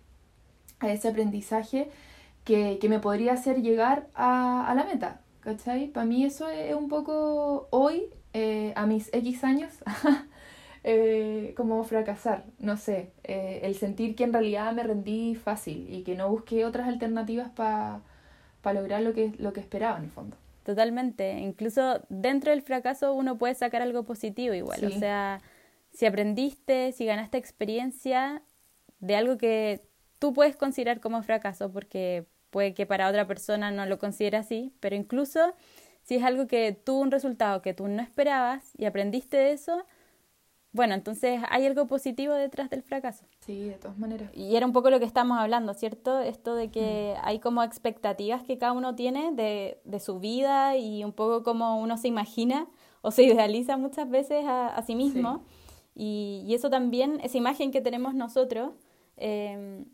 ese 0.82 1.08
aprendizaje 1.08 1.88
que, 2.44 2.78
que 2.80 2.88
me 2.88 2.98
podría 2.98 3.34
hacer 3.34 3.62
llegar 3.62 4.08
a, 4.14 4.66
a 4.68 4.74
la 4.74 4.82
meta. 4.84 5.20
¿Cachai? 5.40 5.86
Para 5.86 6.04
mí 6.04 6.24
eso 6.24 6.48
es 6.48 6.74
un 6.74 6.88
poco 6.88 7.68
hoy, 7.70 8.06
eh, 8.32 8.72
a 8.74 8.86
mis 8.86 9.08
X 9.14 9.44
años, 9.44 9.72
eh, 10.84 11.54
como 11.56 11.84
fracasar, 11.84 12.44
no 12.58 12.76
sé, 12.76 13.12
el 13.22 13.74
sentir 13.76 14.16
que 14.16 14.24
en 14.24 14.32
realidad 14.32 14.72
me 14.72 14.82
rendí 14.82 15.36
fácil 15.36 15.86
y 15.94 16.02
que 16.02 16.16
no 16.16 16.28
busqué 16.28 16.64
otras 16.64 16.88
alternativas 16.88 17.50
para 17.50 18.02
lograr 18.64 19.02
lo 19.02 19.14
que, 19.14 19.32
lo 19.38 19.52
que 19.52 19.60
esperaba 19.60 19.98
en 19.98 20.04
el 20.04 20.10
fondo. 20.10 20.36
Totalmente. 20.68 21.38
Incluso 21.38 22.02
dentro 22.10 22.50
del 22.50 22.60
fracaso 22.60 23.14
uno 23.14 23.38
puede 23.38 23.54
sacar 23.54 23.80
algo 23.80 24.04
positivo 24.04 24.52
igual. 24.52 24.84
O 24.84 24.90
sea, 24.90 25.40
si 25.94 26.04
aprendiste, 26.04 26.92
si 26.92 27.06
ganaste 27.06 27.38
experiencia 27.38 28.42
de 29.00 29.16
algo 29.16 29.38
que 29.38 29.80
tú 30.18 30.34
puedes 30.34 30.56
considerar 30.56 31.00
como 31.00 31.22
fracaso, 31.22 31.72
porque 31.72 32.26
puede 32.50 32.74
que 32.74 32.84
para 32.84 33.08
otra 33.08 33.26
persona 33.26 33.70
no 33.70 33.86
lo 33.86 33.98
considere 33.98 34.36
así, 34.36 34.74
pero 34.78 34.94
incluso 34.94 35.54
si 36.02 36.16
es 36.16 36.22
algo 36.22 36.46
que 36.46 36.72
tuvo 36.72 37.00
un 37.00 37.12
resultado 37.12 37.62
que 37.62 37.72
tú 37.72 37.88
no 37.88 38.02
esperabas 38.02 38.72
y 38.76 38.84
aprendiste 38.84 39.38
de 39.38 39.52
eso, 39.52 39.86
bueno, 40.72 40.94
entonces 40.94 41.40
hay 41.48 41.64
algo 41.64 41.86
positivo 41.86 42.34
detrás 42.34 42.68
del 42.68 42.82
fracaso. 42.82 43.24
Sí, 43.40 43.68
de 43.68 43.76
todas 43.76 43.98
maneras. 43.98 44.30
Y 44.34 44.54
era 44.54 44.66
un 44.66 44.72
poco 44.72 44.90
lo 44.90 44.98
que 44.98 45.06
estamos 45.06 45.38
hablando, 45.38 45.72
¿cierto? 45.72 46.20
Esto 46.20 46.54
de 46.54 46.70
que 46.70 47.14
mm. 47.16 47.20
hay 47.26 47.38
como 47.38 47.62
expectativas 47.62 48.42
que 48.42 48.58
cada 48.58 48.72
uno 48.72 48.94
tiene 48.94 49.32
de, 49.32 49.80
de, 49.84 50.00
su 50.00 50.20
vida 50.20 50.76
y 50.76 51.04
un 51.04 51.12
poco 51.12 51.42
como 51.42 51.80
uno 51.80 51.96
se 51.96 52.08
imagina 52.08 52.68
o 53.00 53.10
se 53.10 53.22
idealiza 53.24 53.76
muchas 53.76 54.10
veces 54.10 54.44
a, 54.46 54.80
sí 54.86 54.94
mismo. 54.94 55.42
Y, 55.94 56.44
y, 56.46 56.54
eso 56.54 56.68
también, 56.68 57.18
esa 57.22 57.38
imagen 57.38 57.70
que 57.70 57.80
tenemos 57.80 58.14
nosotros 58.14 58.72
em, 59.16 59.86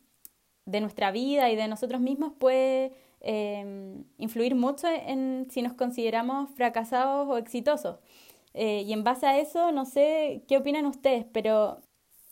de 0.66 0.81
nuestra 0.81 1.12
vida 1.12 1.50
y 1.50 1.57
de 1.57 1.69
nosotros 1.69 2.00
mismos 2.00 2.33
puede 2.38 2.93
em, 3.21 4.04
influir 4.19 4.54
mucho 4.57 4.88
en 4.88 5.47
si 5.50 5.62
nos 5.62 5.75
consideramos 5.75 6.50
fracasados 6.50 7.28
o 7.28 7.38
exitosos. 7.38 8.00
Eh, 8.55 8.85
y 8.87 8.93
en 8.93 9.03
base 9.03 9.27
a 9.27 9.39
eso, 9.39 9.73
no 9.73 9.85
sé 9.85 10.45
qué 10.49 10.57
opinan 10.57 10.87
ustedes, 10.87 11.27
pero. 11.33 11.83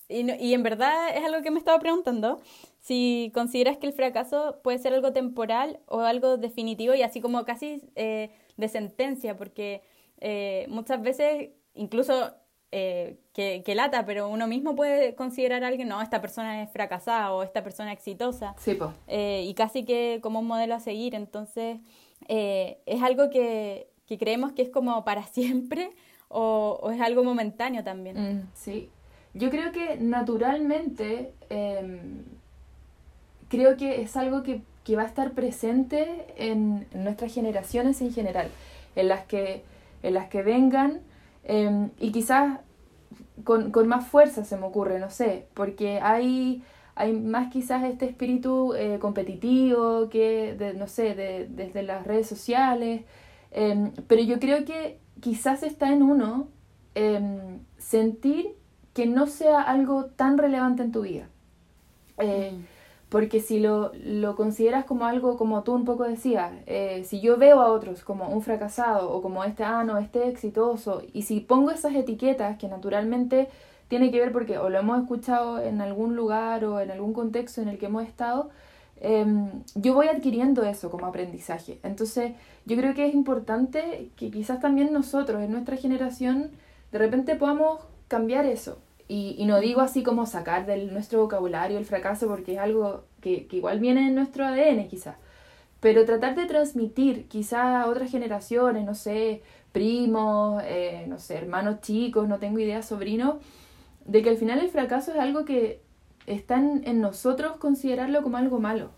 Y, 0.08 0.30
y, 0.30 0.54
en 0.54 0.62
verdad 0.62 1.16
es 1.16 1.24
algo 1.24 1.42
que 1.42 1.50
me 1.50 1.58
estaba 1.58 1.78
preguntando. 1.80 2.40
Si 2.80 3.30
consideras 3.34 3.76
que 3.78 3.86
el 3.86 3.92
fracaso 3.92 4.60
puede 4.62 4.78
ser 4.78 4.94
algo 4.94 5.12
temporal 5.12 5.80
o 5.86 6.00
algo 6.00 6.36
definitivo 6.36 6.94
y 6.94 7.02
así 7.02 7.20
como 7.20 7.44
casi 7.44 7.82
eh, 7.96 8.30
de 8.56 8.68
sentencia, 8.68 9.36
porque 9.36 9.82
eh, 10.20 10.66
muchas 10.68 11.02
veces, 11.02 11.50
incluso 11.74 12.32
que, 12.70 13.62
que, 13.66 13.74
lata, 13.74 14.06
pero 14.06 14.28
uno 14.28 14.46
mismo 14.46 14.74
puede 14.74 15.14
considerar 15.14 15.62
a 15.62 15.68
alguien, 15.68 15.88
no, 15.88 16.00
esta 16.00 16.22
persona 16.22 16.62
es 16.62 16.70
fracasada 16.70 17.34
o 17.34 17.42
esta 17.42 17.62
persona 17.62 17.92
exitosa. 17.92 18.54
Sí, 18.58 18.78
y 19.08 19.54
casi 19.54 19.84
que 19.84 20.20
como 20.22 20.40
un 20.40 20.46
modelo 20.46 20.74
a 20.74 20.80
seguir. 20.80 21.14
Entonces, 21.14 21.80
es 22.26 23.02
algo 23.02 23.28
que, 23.28 23.92
que 24.06 24.16
creemos 24.16 24.52
que 24.52 24.62
es 24.62 24.70
como 24.70 25.04
para 25.04 25.26
siempre 25.26 25.92
o, 26.32 26.90
es 26.92 27.00
algo 27.00 27.24
momentáneo 27.24 27.84
también. 27.84 28.16
Mm, 28.16 28.48
sí, 28.54 28.88
yo 29.34 29.50
creo 29.50 29.72
que 29.72 29.96
naturalmente 29.98 31.32
em, 31.50 32.24
creo 33.48 33.76
que 33.76 34.02
es 34.02 34.16
algo 34.16 34.42
que, 34.42 34.62
va 34.96 35.02
a 35.02 35.06
estar 35.06 35.32
presente 35.32 36.26
en, 36.36 36.86
nuestras 36.92 37.32
generaciones 37.32 38.00
en 38.02 38.12
general, 38.12 38.48
en 38.96 39.08
las 39.08 39.24
que, 39.26 39.62
en 40.02 40.14
las 40.14 40.28
que 40.28 40.42
vengan 40.42 41.00
em, 41.44 41.90
y 42.00 42.12
quizás 42.12 42.58
con, 43.44 43.70
con, 43.70 43.88
más 43.88 44.06
fuerza 44.06 44.44
se 44.44 44.56
me 44.56 44.66
ocurre, 44.66 44.98
no 44.98 45.10
sé, 45.10 45.46
porque 45.54 46.00
hay, 46.00 46.62
hay 46.94 47.12
más 47.12 47.50
quizás 47.52 47.84
este 47.84 48.06
espíritu 48.06 48.74
eh, 48.74 48.98
competitivo 49.00 50.08
que, 50.10 50.54
de, 50.54 50.74
no 50.74 50.88
sé, 50.88 51.14
de, 51.14 51.46
desde 51.48 51.82
las 51.82 52.06
redes 52.06 52.26
sociales, 52.26 53.02
em, 53.52 53.92
pero 54.08 54.22
yo 54.22 54.38
creo 54.40 54.64
que 54.64 54.98
quizás 55.20 55.62
está 55.62 55.92
en 55.92 56.02
uno 56.02 56.48
sentir 57.78 58.54
que 58.92 59.06
no 59.06 59.26
sea 59.26 59.62
algo 59.62 60.06
tan 60.06 60.38
relevante 60.38 60.82
en 60.82 60.92
tu 60.92 61.02
vida. 61.02 61.28
Eh, 62.18 62.52
mm. 62.52 62.66
Porque 63.08 63.40
si 63.40 63.60
lo, 63.60 63.92
lo, 64.04 64.36
consideras 64.36 64.86
como 64.86 65.04
algo, 65.04 65.36
como 65.36 65.62
tú 65.64 65.74
un 65.74 65.84
poco 65.84 66.04
decías, 66.04 66.52
eh, 66.66 67.04
si 67.04 67.20
yo 67.20 67.36
veo 67.36 67.60
a 67.60 67.70
otros 67.70 68.04
como 68.04 68.28
un 68.28 68.40
fracasado 68.40 69.12
o 69.12 69.20
como 69.20 69.44
este, 69.44 69.64
ah, 69.64 69.84
no, 69.84 69.98
este 69.98 70.28
exitoso, 70.28 71.02
y 71.12 71.22
si 71.22 71.40
pongo 71.40 71.70
esas 71.70 71.94
etiquetas 71.94 72.56
que 72.56 72.68
naturalmente 72.68 73.48
tiene 73.88 74.10
que 74.10 74.18
ver 74.18 74.32
porque 74.32 74.56
o 74.56 74.70
lo 74.70 74.78
hemos 74.78 74.98
escuchado 75.02 75.60
en 75.60 75.82
algún 75.82 76.16
lugar 76.16 76.64
o 76.64 76.80
en 76.80 76.90
algún 76.90 77.12
contexto 77.12 77.60
en 77.60 77.68
el 77.68 77.76
que 77.76 77.86
hemos 77.86 78.04
estado, 78.04 78.48
em, 79.02 79.50
yo 79.74 79.94
voy 79.94 80.08
adquiriendo 80.08 80.62
eso 80.64 80.90
como 80.90 81.06
aprendizaje. 81.06 81.78
Entonces, 81.82 82.32
yo 82.64 82.76
creo 82.76 82.94
que 82.94 83.06
es 83.06 83.14
importante 83.14 84.10
que 84.16 84.30
quizás 84.30 84.60
también 84.60 84.92
nosotros, 84.92 85.42
en 85.42 85.50
nuestra 85.50 85.76
generación, 85.76 86.50
de 86.92 86.98
repente 86.98 87.34
podamos 87.36 87.80
cambiar 88.08 88.46
eso. 88.46 88.78
Y, 89.08 89.44
no 89.44 89.60
digo 89.60 89.80
así 89.82 90.02
como 90.02 90.24
sacar 90.26 90.64
de 90.64 90.86
nuestro 90.86 91.20
vocabulario 91.20 91.76
el 91.76 91.84
fracaso 91.84 92.28
porque 92.28 92.54
es 92.54 92.58
algo 92.58 93.04
que, 93.20 93.46
igual 93.50 93.78
viene 93.80 94.06
en 94.06 94.14
nuestro 94.14 94.46
ADN 94.46 94.88
quizás. 94.88 95.16
Pero 95.80 96.06
tratar 96.06 96.34
de 96.36 96.46
transmitir 96.46 97.26
quizás 97.28 97.84
a 97.84 97.88
otras 97.88 98.10
generaciones, 98.10 98.86
no 98.86 98.94
sé, 98.94 99.42
primos, 99.72 100.62
eh, 100.64 101.04
no 101.08 101.18
sé, 101.18 101.36
hermanos 101.36 101.80
chicos, 101.82 102.28
no 102.28 102.38
tengo 102.38 102.58
idea, 102.60 102.82
sobrinos, 102.82 103.36
de 104.06 104.22
que 104.22 104.30
al 104.30 104.36
final 104.38 104.60
el 104.60 104.70
fracaso 104.70 105.12
es 105.12 105.18
algo 105.18 105.44
que 105.44 105.82
está 106.26 106.56
en, 106.58 107.00
nosotros 107.00 107.56
considerarlo 107.56 108.22
como 108.22 108.36
algo 108.36 108.60
malo. 108.60 108.90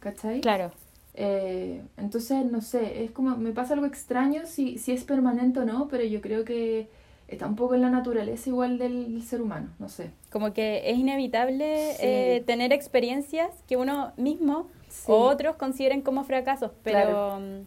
¿Cachai? 0.00 0.40
Claro. 0.40 0.72
Eh, 1.14 1.82
entonces, 1.96 2.44
no 2.44 2.60
sé, 2.60 3.04
es 3.04 3.10
como, 3.10 3.36
me 3.36 3.52
pasa 3.52 3.74
algo 3.74 3.86
extraño 3.86 4.46
si, 4.46 4.78
si 4.78 4.92
es 4.92 5.04
permanente 5.04 5.60
o 5.60 5.64
no, 5.64 5.88
pero 5.88 6.04
yo 6.04 6.20
creo 6.20 6.44
que 6.44 6.88
está 7.28 7.46
un 7.46 7.56
poco 7.56 7.74
en 7.74 7.82
la 7.82 7.90
naturaleza 7.90 8.48
igual 8.50 8.78
del 8.78 9.22
ser 9.22 9.40
humano, 9.40 9.70
no 9.78 9.88
sé. 9.88 10.10
Como 10.30 10.52
que 10.52 10.90
es 10.90 10.98
inevitable 10.98 11.96
eh, 12.00 12.42
tener 12.46 12.72
experiencias 12.72 13.50
que 13.66 13.76
uno 13.76 14.12
mismo 14.16 14.68
o 15.06 15.16
otros 15.16 15.56
consideren 15.56 16.02
como 16.02 16.24
fracasos, 16.24 16.72
pero 16.82 17.00
claro, 17.00 17.40
mm, 17.40 17.66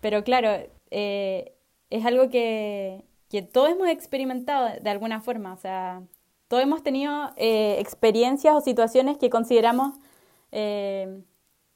pero 0.00 0.24
claro 0.24 0.50
eh, 0.90 1.52
es 1.90 2.06
algo 2.06 2.30
que, 2.30 3.04
que 3.28 3.42
todos 3.42 3.70
hemos 3.70 3.88
experimentado 3.88 4.68
de 4.80 4.90
alguna 4.90 5.20
forma, 5.20 5.52
o 5.52 5.58
sea, 5.58 6.02
todos 6.48 6.62
hemos 6.62 6.82
tenido 6.82 7.30
eh, 7.36 7.76
experiencias 7.78 8.54
o 8.54 8.60
situaciones 8.60 9.18
que 9.18 9.30
consideramos 9.30 9.94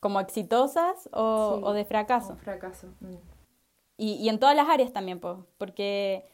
como 0.00 0.18
exitosas 0.18 1.08
o, 1.12 1.72
de 1.74 1.84
fracaso. 1.84 2.36
fracaso. 2.36 2.88
Mm. 3.00 3.14
Y, 3.98 4.14
y, 4.14 4.28
en 4.30 4.40
todas 4.40 4.56
las 4.56 4.68
áreas 4.68 4.92
también, 4.92 5.20
pues, 5.20 5.36
porque 5.58 6.24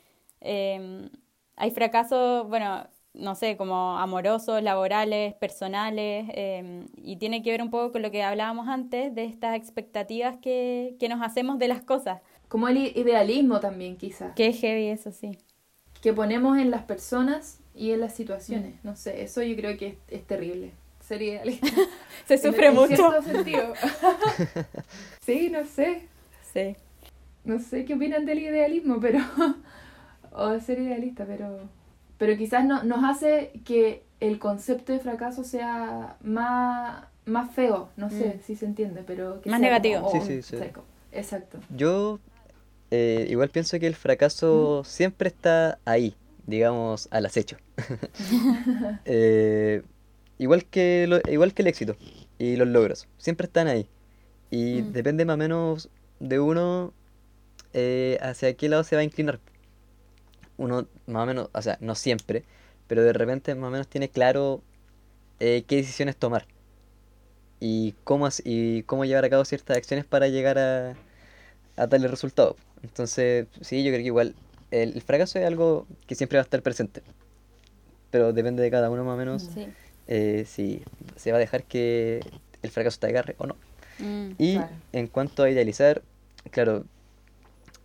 Em, 0.40 1.11
hay 1.57 1.70
fracasos, 1.70 2.48
bueno, 2.48 2.87
no 3.14 3.35
sé, 3.35 3.57
como 3.57 3.98
amorosos, 3.98 4.62
laborales, 4.62 5.35
personales, 5.35 6.27
em, 6.35 6.87
y 6.96 7.16
tiene 7.16 7.42
que 7.42 7.51
ver 7.51 7.62
un 7.62 7.70
poco 7.70 7.92
con 7.92 8.03
lo 8.03 8.11
que 8.11 8.22
hablábamos 8.22 8.68
antes 8.68 9.14
de 9.14 9.24
estas 9.24 9.57
expectativas 9.57 10.37
que, 10.40 10.96
que 11.01 11.09
nos 11.09 11.22
hacemos 11.22 11.59
de 11.59 11.68
las 11.68 11.83
cosas. 11.83 12.20
Como 12.48 12.68
el 12.68 12.79
idealismo 12.79 13.61
también, 13.61 13.96
quizás. 13.96 14.35
Que 14.35 14.48
es 14.48 14.61
heavy, 14.61 14.87
eso 14.87 15.11
sí. 15.11 15.38
Que 16.01 16.12
ponemos 16.12 16.59
en 16.59 16.70
las 16.70 16.85
personas 16.85 17.61
y 17.78 17.92
en 17.92 18.00
las 18.00 18.14
situaciones. 18.14 18.74
Mm. 18.74 18.86
No 18.86 18.96
sé, 18.96 19.22
eso 19.22 19.42
yo 19.42 19.54
creo 19.56 19.78
que 19.78 19.96
es, 20.08 20.26
terrible. 20.26 20.72
Ser 21.00 21.22
idealista. 21.22 21.66
Se 22.26 22.36
sufre 22.36 22.70
mucho. 22.70 23.14
sí, 25.24 25.48
no 25.50 25.64
sé. 25.64 26.02
Sí. 26.52 26.76
No 27.44 27.60
sé 27.60 27.84
qué 27.84 27.94
opinan 27.94 28.26
del 28.26 28.40
idealismo, 28.40 28.98
pero 29.00 29.20
o 30.32 30.58
ser 30.60 30.80
idealista, 30.80 31.24
pero, 31.24 31.60
pero 32.18 32.36
quizás 32.36 32.64
no, 32.64 32.82
nos 32.82 33.04
hace 33.04 33.52
que 33.64 34.02
el 34.20 34.38
concepto 34.38 34.92
de 34.92 34.98
fracaso 34.98 35.44
sea 35.44 36.16
más, 36.20 37.04
más 37.24 37.54
feo, 37.54 37.88
no 37.96 38.10
sé 38.10 38.34
mm. 38.36 38.42
si 38.44 38.56
se 38.56 38.66
entiende, 38.66 39.04
pero... 39.06 39.40
más 39.46 39.60
negativo. 39.60 40.10
sí, 40.10 40.20
sí, 40.20 40.42
sí. 40.42 40.56
Exacto. 41.12 41.58
Yo 41.74 42.18
eh, 42.90 43.26
igual 43.30 43.48
pienso 43.50 43.78
que 43.78 43.86
el 43.86 43.94
fracaso 43.94 44.82
siempre 44.84 45.28
está 45.28 45.78
ahí, 45.84 46.14
digamos, 46.48 47.08
al 47.12 47.26
acecho. 47.26 47.56
Eh, 49.04 49.82
igual, 50.38 50.64
que 50.64 51.06
lo, 51.06 51.20
igual 51.30 51.54
que 51.54 51.62
el 51.62 51.68
éxito 51.68 51.96
y 52.38 52.56
los 52.56 52.66
logros, 52.66 53.06
siempre 53.18 53.46
están 53.46 53.68
ahí. 53.68 53.88
Y 54.50 54.82
mm. 54.82 54.92
depende 54.92 55.24
más 55.24 55.34
o 55.34 55.38
menos 55.38 55.90
de 56.20 56.40
uno 56.40 56.92
eh, 57.74 58.18
hacia 58.22 58.54
qué 58.54 58.68
lado 58.68 58.82
se 58.82 58.96
va 58.96 59.02
a 59.02 59.04
inclinar 59.04 59.40
uno 60.56 60.88
más 61.06 61.22
o 61.22 61.26
menos, 61.26 61.50
o 61.52 61.62
sea, 61.62 61.78
no 61.80 61.94
siempre, 61.94 62.44
pero 62.88 63.02
de 63.04 63.12
repente 63.12 63.54
más 63.54 63.68
o 63.68 63.70
menos 63.70 63.88
tiene 63.88 64.08
claro 64.08 64.62
eh, 65.40 65.64
qué 65.66 65.76
decisiones 65.76 66.16
tomar 66.16 66.46
y 67.61 67.94
cómo, 68.04 68.28
y 68.44 68.82
cómo 68.84 69.04
llevar 69.04 69.24
a 69.24 69.30
cabo 69.30 69.44
ciertas 69.44 69.76
acciones 69.76 70.04
para 70.06 70.28
llegar 70.28 70.58
a, 70.58 70.96
a 71.76 71.87
tales 71.88 72.11
resultados. 72.11 72.56
Entonces, 72.82 73.46
sí, 73.61 73.84
yo 73.84 73.90
creo 73.90 74.00
que 74.00 74.06
igual 74.06 74.34
el, 74.70 75.00
fracaso 75.02 75.38
es 75.38 75.46
algo 75.46 75.87
que 76.07 76.14
siempre 76.14 76.37
va 76.38 76.42
a 76.42 76.44
estar 76.44 76.62
presente, 76.62 77.02
pero 78.11 78.33
depende 78.33 78.62
de 78.62 78.70
cada 78.70 78.90
uno 78.90 79.04
más 79.04 79.14
o 79.14 79.18
menos 79.18 79.50
eh, 80.07 80.44
si 80.46 80.83
se 81.16 81.31
va 81.31 81.38
a 81.38 81.40
dejar 81.40 81.64
que 81.64 82.20
el 82.62 82.70
fracaso 82.70 82.98
te 82.98 83.07
agarre 83.07 83.35
o 83.38 83.46
no. 83.46 83.57
Mm, 83.98 84.31
y 84.38 84.61
en 84.92 85.07
cuanto 85.07 85.42
a 85.42 85.50
idealizar, 85.50 86.02
claro, 86.50 86.85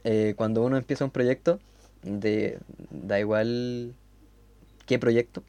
eh, 0.04 0.34
cuando 0.36 0.64
uno 0.64 0.78
empieza 0.78 1.06
un 1.06 1.12
proyecto, 1.12 1.60
de 2.04 2.60
da 2.90 3.20
igual 3.20 3.94
qué 4.86 5.00
proyecto, 5.00 5.44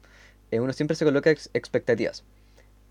eh, 0.51 0.59
uno 0.59 0.73
siempre 0.73 0.95
se 0.95 1.05
coloca 1.05 1.29
expectativas. 1.29 2.23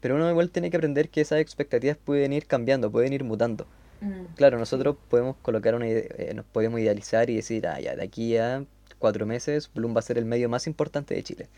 Pero 0.01 0.17
uno 0.17 0.29
igual 0.29 0.51
tiene 0.51 0.71
que 0.71 0.77
aprender 0.77 1.09
que 1.09 1.23
esas 1.23 1.41
expectativas 1.41 1.97
pueden 1.97 2.33
ir 2.33 2.47
cambiando, 2.47 2.91
pueden 2.91 3.13
ir 3.13 3.25
mutando. 3.25 3.67
Mm. 4.01 4.35
Claro, 4.37 4.59
nosotros 4.59 4.97
podemos 5.09 5.37
colocar 5.43 5.75
una 5.75 5.87
eh, 5.89 6.33
nos 6.35 6.45
podemos 6.45 6.81
idealizar 6.81 7.31
y 7.31 7.37
decir, 7.37 7.67
ah, 7.67 7.81
ya, 7.81 7.97
de 7.97 8.03
aquí 8.03 8.37
a 8.37 8.65
cuatro 8.99 9.27
meses, 9.27 9.71
Bloom 9.75 9.95
va 9.95 10.01
a 10.01 10.03
ser 10.03 10.19
el 10.19 10.25
medio 10.25 10.49
más 10.49 10.67
importante 10.67 11.15
de 11.15 11.23
Chile. 11.23 11.49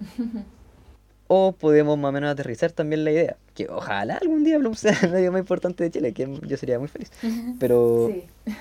o 1.28 1.52
podemos 1.52 1.98
más 1.98 2.10
o 2.10 2.12
menos 2.12 2.30
aterrizar 2.30 2.72
también 2.72 3.04
la 3.04 3.10
idea, 3.10 3.36
que 3.54 3.68
ojalá 3.68 4.16
algún 4.16 4.44
día 4.44 4.58
Bloom 4.58 4.74
sea 4.74 4.98
el 5.02 5.10
medio 5.10 5.32
más 5.32 5.40
importante 5.40 5.84
de 5.84 5.90
Chile, 5.90 6.12
que 6.12 6.28
yo 6.42 6.56
sería 6.56 6.78
muy 6.78 6.88
feliz. 6.88 7.10
Pero 7.58 8.10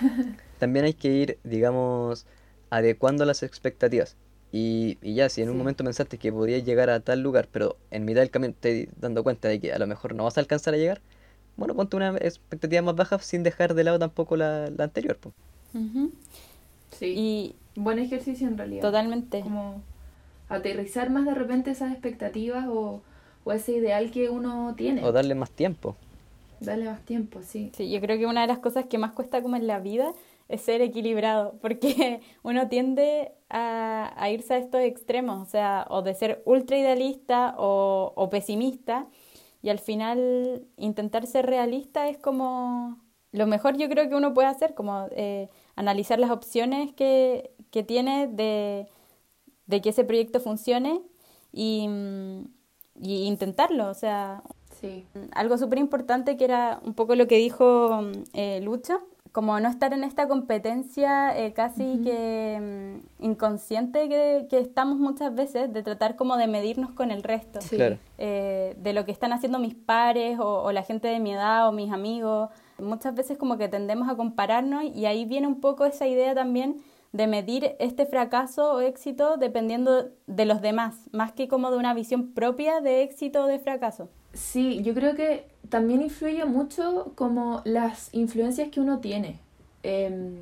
también 0.59 0.85
hay 0.85 0.93
que 0.93 1.09
ir, 1.09 1.39
digamos, 1.43 2.25
adecuando 2.69 3.25
las 3.25 3.43
expectativas. 3.43 4.15
Y, 4.51 4.97
y 5.01 5.15
ya, 5.15 5.27
si 5.27 5.41
en 5.41 5.49
un 5.49 5.57
momento 5.57 5.83
pensaste 5.83 6.17
que 6.17 6.31
podías 6.31 6.63
llegar 6.63 6.89
a 6.89 7.01
tal 7.01 7.19
lugar, 7.19 7.49
pero 7.51 7.75
en 7.91 8.05
mitad 8.05 8.21
del 8.21 8.29
camino 8.29 8.53
te 8.57 8.87
dando 8.95 9.21
cuenta 9.21 9.49
de 9.49 9.59
que 9.59 9.73
a 9.73 9.79
lo 9.79 9.85
mejor 9.85 10.15
no 10.15 10.23
vas 10.23 10.37
a 10.37 10.39
alcanzar 10.39 10.73
a 10.73 10.77
llegar, 10.77 11.01
bueno, 11.57 11.75
ponte 11.75 11.95
una 11.95 12.09
expectativa 12.17 12.81
más 12.81 12.95
baja 12.95 13.19
sin 13.19 13.43
dejar 13.43 13.73
de 13.73 13.83
lado 13.83 13.99
tampoco 13.99 14.35
la, 14.35 14.69
la 14.69 14.85
anterior. 14.85 15.17
Sí. 16.91 17.13
Y 17.15 17.55
buen 17.75 17.99
ejercicio 17.99 18.47
en 18.47 18.57
realidad. 18.57 18.81
Totalmente. 18.81 19.41
Como 19.41 19.81
aterrizar 20.49 21.09
más 21.09 21.25
de 21.25 21.33
repente 21.33 21.71
esas 21.71 21.91
expectativas 21.91 22.65
o, 22.67 23.01
o 23.43 23.51
ese 23.51 23.73
ideal 23.73 24.11
que 24.11 24.29
uno 24.29 24.73
tiene. 24.75 25.03
O 25.03 25.11
darle 25.11 25.35
más 25.35 25.51
tiempo. 25.51 25.95
Darle 26.59 26.85
más 26.85 27.01
tiempo, 27.01 27.41
sí. 27.43 27.71
Sí, 27.75 27.89
yo 27.89 27.99
creo 28.01 28.17
que 28.17 28.25
una 28.25 28.41
de 28.41 28.47
las 28.47 28.59
cosas 28.59 28.85
que 28.85 28.97
más 28.97 29.11
cuesta 29.11 29.41
como 29.41 29.55
en 29.55 29.67
la 29.67 29.79
vida 29.79 30.13
es 30.47 30.61
ser 30.61 30.81
equilibrado, 30.81 31.55
porque 31.61 32.21
uno 32.43 32.67
tiende 32.67 33.31
a, 33.49 34.29
irse 34.31 34.55
a 34.55 34.57
estos 34.57 34.81
extremos, 34.81 35.47
o 35.47 35.49
sea, 35.49 35.85
o 35.89 36.01
de 36.01 36.13
ser 36.13 36.41
ultra 36.45 36.77
idealista 36.77 37.55
o, 37.57 38.27
pesimista, 38.31 39.07
y 39.65 39.69
al 39.69 39.79
final 39.79 40.67
intentar 40.77 41.25
ser 41.25 41.47
realista 41.47 42.07
es 42.07 42.19
como 42.19 42.99
lo 43.31 43.47
mejor 43.47 43.75
yo 43.77 43.89
creo 43.89 44.07
que 44.07 44.13
uno 44.13 44.31
puede 44.31 44.47
hacer, 44.47 44.75
como 44.75 45.07
eh, 45.09 45.49
analizar 45.75 46.19
las 46.19 46.29
opciones 46.29 46.93
que, 46.93 47.49
que 47.71 47.81
tiene 47.81 48.27
de, 48.27 48.87
de, 49.65 49.81
que 49.81 49.89
ese 49.89 50.03
proyecto 50.03 50.39
funcione 50.39 51.01
y, 51.51 51.89
y 53.01 53.23
intentarlo, 53.23 53.89
o 53.89 53.95
sea, 53.95 54.43
sí. 54.79 55.03
algo 55.31 55.57
súper 55.57 55.79
importante 55.79 56.37
que 56.37 56.45
era 56.45 56.79
un 56.85 56.93
poco 56.93 57.15
lo 57.15 57.25
que 57.25 57.37
dijo 57.37 58.01
eh, 58.33 58.61
Lucha, 58.61 58.99
como 59.35 59.59
no 59.59 59.67
estar 59.67 59.91
en 59.91 60.05
esta 60.05 60.29
competencia 60.29 61.37
eh, 61.37 61.51
casi 61.51 61.99
que 62.05 63.01
mm, 63.19 63.25
inconsciente 63.25 64.07
que, 64.07 64.47
que, 64.49 64.59
estamos 64.59 64.97
muchas 64.97 65.35
veces, 65.35 65.73
de 65.73 65.83
tratar 65.83 66.15
como 66.15 66.37
de 66.37 66.47
medirnos 66.47 66.91
con 66.91 67.11
el 67.11 67.21
resto, 67.21 67.59
eh, 68.17 68.77
de 68.79 68.93
lo 68.93 69.03
que 69.03 69.11
están 69.11 69.33
haciendo 69.33 69.59
mis 69.59 69.75
pares 69.75 70.39
o, 70.39 70.63
o, 70.63 70.71
la 70.71 70.83
gente 70.83 71.09
de 71.09 71.19
mi 71.19 71.33
edad 71.33 71.67
o 71.67 71.73
mis 71.73 71.91
amigos. 71.91 72.49
Muchas 72.79 73.13
veces 73.13 73.37
como 73.37 73.57
que 73.57 73.67
tendemos 73.67 74.07
a 74.07 74.15
compararnos 74.15 74.85
y 74.85 75.05
ahí 75.05 75.25
viene 75.25 75.47
un 75.47 75.59
poco 75.59 75.83
esa 75.83 76.07
idea 76.07 76.33
también 76.33 76.77
de 77.11 77.27
medir 77.27 77.75
este 77.79 78.05
fracaso 78.05 78.75
o 78.75 78.79
éxito 78.79 79.35
dependiendo 79.35 80.11
de 80.27 80.45
los 80.45 80.61
demás, 80.61 81.09
más 81.11 81.33
que 81.33 81.49
como 81.49 81.71
de 81.71 81.77
una 81.77 81.93
visión 81.93 82.31
propia 82.31 82.79
de 82.79 83.03
éxito 83.03 83.43
o 83.43 83.47
de 83.47 83.59
fracaso. 83.59 84.07
Sí, 84.35 84.83
yo 84.83 84.93
creo 84.93 85.15
que 85.15 85.47
también 85.69 86.01
influye 86.01 86.43
mucho 86.45 87.13
como 87.15 87.61
las 87.63 88.13
influencias 88.13 88.69
que 88.69 88.81
uno 88.81 88.99
tiene. 88.99 89.39
Em, 89.83 90.35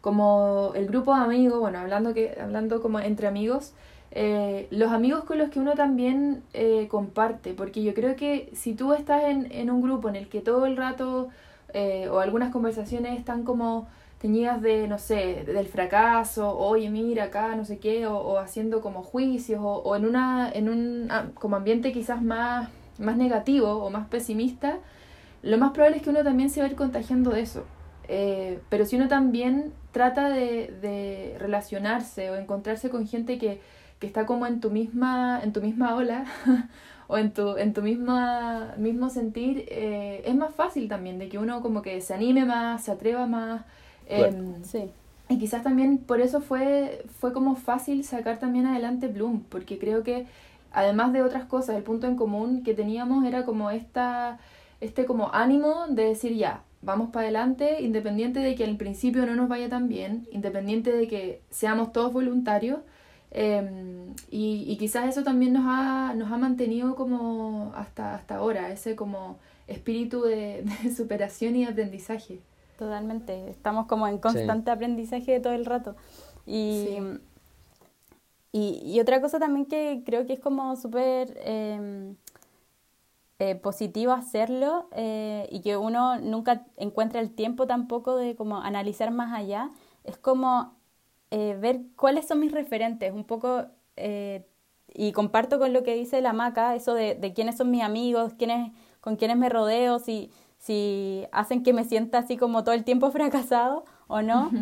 como 0.00 0.72
el 0.76 0.86
grupo 0.86 1.14
de 1.14 1.22
amigos, 1.22 1.58
bueno, 1.58 1.78
hablando, 1.78 2.14
que, 2.14 2.36
hablando 2.40 2.80
como 2.80 3.00
entre 3.00 3.26
amigos, 3.26 3.74
eh, 4.12 4.68
los 4.70 4.92
amigos 4.92 5.24
con 5.24 5.38
los 5.38 5.50
que 5.50 5.58
uno 5.58 5.74
también 5.74 6.42
eh, 6.52 6.86
comparte, 6.88 7.54
porque 7.54 7.82
yo 7.82 7.94
creo 7.94 8.14
que 8.14 8.50
si 8.54 8.74
tú 8.74 8.92
estás 8.92 9.24
en, 9.24 9.50
en 9.50 9.70
un 9.70 9.82
grupo 9.82 10.08
en 10.08 10.16
el 10.16 10.28
que 10.28 10.40
todo 10.40 10.66
el 10.66 10.76
rato 10.76 11.30
eh, 11.72 12.08
o 12.08 12.20
algunas 12.20 12.52
conversaciones 12.52 13.18
están 13.18 13.42
como 13.44 13.88
teñidas 14.20 14.62
de, 14.62 14.86
no 14.88 14.98
sé, 14.98 15.44
del 15.44 15.66
fracaso, 15.66 16.56
oye, 16.56 16.88
mira 16.90 17.24
acá, 17.24 17.56
no 17.56 17.64
sé 17.64 17.78
qué, 17.78 18.06
o, 18.06 18.16
o 18.16 18.38
haciendo 18.38 18.80
como 18.80 19.02
juicios, 19.02 19.60
o, 19.62 19.74
o, 19.78 19.96
en, 19.96 20.06
una, 20.06 20.50
en 20.52 20.68
un 20.68 21.08
ah, 21.10 21.26
como 21.34 21.56
ambiente 21.56 21.92
quizás 21.92 22.22
más 22.22 22.68
más 22.98 23.16
negativo 23.16 23.84
o 23.84 23.90
más 23.90 24.08
pesimista, 24.08 24.78
lo 25.42 25.58
más 25.58 25.72
probable 25.72 25.98
es 25.98 26.02
que 26.02 26.10
uno 26.10 26.24
también 26.24 26.50
se 26.50 26.60
va 26.60 26.66
a 26.66 26.70
ir 26.70 26.76
contagiando 26.76 27.30
de 27.30 27.42
eso. 27.42 27.64
Eh, 28.08 28.60
pero 28.68 28.84
si 28.84 28.96
uno 28.96 29.08
también 29.08 29.72
trata 29.92 30.28
de, 30.28 30.74
de, 30.82 31.36
relacionarse 31.38 32.30
o 32.30 32.36
encontrarse 32.36 32.90
con 32.90 33.06
gente 33.06 33.38
que, 33.38 33.60
que, 33.98 34.06
está 34.06 34.26
como 34.26 34.46
en 34.46 34.60
tu 34.60 34.70
misma, 34.70 35.40
en 35.42 35.52
tu 35.52 35.62
misma 35.62 35.94
ola 35.94 36.26
o 37.08 37.16
en 37.16 37.32
tu, 37.32 37.56
en 37.56 37.72
tu 37.72 37.82
misma, 37.82 38.74
mismo 38.76 39.08
sentir, 39.08 39.64
eh, 39.68 40.22
es 40.26 40.34
más 40.34 40.54
fácil 40.54 40.88
también 40.88 41.18
de 41.18 41.28
que 41.28 41.38
uno 41.38 41.62
como 41.62 41.80
que 41.80 42.00
se 42.00 42.12
anime 42.14 42.44
más, 42.44 42.84
se 42.84 42.92
atreva 42.92 43.26
más. 43.26 43.64
Em, 44.06 44.62
sí. 44.64 44.90
Y 45.28 45.38
quizás 45.38 45.62
también 45.62 45.98
por 45.98 46.20
eso 46.20 46.42
fue, 46.42 47.04
fue 47.18 47.32
como 47.32 47.56
fácil 47.56 48.04
sacar 48.04 48.38
también 48.38 48.66
adelante 48.66 49.08
Bloom, 49.08 49.42
porque 49.48 49.78
creo 49.78 50.02
que 50.02 50.26
además 50.74 51.12
de 51.12 51.22
otras 51.22 51.44
cosas, 51.44 51.76
el 51.76 51.82
punto 51.82 52.06
en 52.06 52.16
común 52.16 52.62
que 52.62 52.74
teníamos 52.74 53.24
era 53.24 53.44
como 53.44 53.70
esta, 53.70 54.38
este 54.80 55.06
como 55.06 55.32
ánimo 55.32 55.86
de 55.88 56.04
decir 56.04 56.34
ya, 56.34 56.62
vamos 56.82 57.10
para 57.10 57.24
adelante, 57.24 57.80
independiente 57.82 58.40
de 58.40 58.54
que 58.54 58.64
al 58.64 58.76
principio 58.76 59.24
no 59.24 59.34
nos 59.36 59.48
vaya 59.48 59.68
tan 59.68 59.88
bien, 59.88 60.26
independiente 60.32 60.92
de 60.92 61.08
que 61.08 61.40
seamos 61.50 61.92
todos 61.92 62.12
voluntarios. 62.12 62.80
Em, 63.30 64.14
y, 64.30 64.76
quizás 64.76 65.08
eso 65.08 65.24
también 65.24 65.54
nos 65.54 65.64
ha, 65.66 66.14
nos 66.14 66.30
ha 66.30 66.38
mantenido 66.38 66.94
como 66.94 67.72
hasta, 67.74 68.14
hasta 68.14 68.36
ahora, 68.36 68.70
ese 68.70 68.94
como 68.94 69.38
espíritu 69.66 70.22
de, 70.22 70.64
superación 70.96 71.56
y 71.56 71.64
aprendizaje. 71.64 72.40
Totalmente, 72.78 73.50
estamos 73.50 73.86
como 73.86 74.06
en 74.06 74.18
constante 74.18 74.70
aprendizaje 74.70 75.40
todo 75.40 75.52
el 75.52 75.64
rato. 75.64 75.96
Y 76.46 76.98
y, 78.56 79.00
otra 79.00 79.20
cosa 79.20 79.40
también 79.40 79.66
que 79.66 80.02
creo 80.06 80.26
que 80.28 80.34
es 80.34 80.38
como 80.40 80.76
súper 80.76 81.36
em, 81.42 82.14
eh, 83.40 83.56
positivo 83.56 84.12
hacerlo 84.12 84.88
eh, 84.92 85.48
y 85.50 85.60
que 85.60 85.76
uno 85.76 86.20
nunca 86.20 86.64
encuentra 86.76 87.20
el 87.20 87.34
tiempo 87.34 87.66
tampoco 87.66 88.14
de 88.14 88.36
como 88.36 88.58
analizar 88.60 89.10
más 89.10 89.32
allá, 89.34 89.70
es 90.04 90.16
como 90.18 90.76
eh, 91.32 91.58
ver 91.60 91.80
cuáles 91.96 92.28
son 92.28 92.38
mis 92.38 92.52
referentes, 92.52 93.12
un 93.12 93.24
poco, 93.24 93.66
y 94.94 95.10
comparto 95.12 95.58
con 95.58 95.72
lo 95.72 95.82
que 95.82 95.96
dice 95.96 96.20
la 96.20 96.32
maca, 96.32 96.76
eso 96.76 96.94
de, 96.94 97.16
de 97.16 97.32
quiénes 97.32 97.56
son 97.56 97.72
mis 97.72 97.82
amigos, 97.82 98.34
quiénes, 98.38 98.70
con 99.00 99.16
quiénes 99.16 99.36
me 99.36 99.48
rodeo, 99.48 99.98
si, 99.98 100.30
si 100.58 101.26
hacen 101.32 101.64
que 101.64 101.72
me 101.72 101.82
sienta 101.82 102.18
así 102.18 102.36
como 102.36 102.62
todo 102.62 102.76
el 102.76 102.84
tiempo 102.84 103.10
fracasado 103.10 103.84
o 104.06 104.22
no 104.22 104.52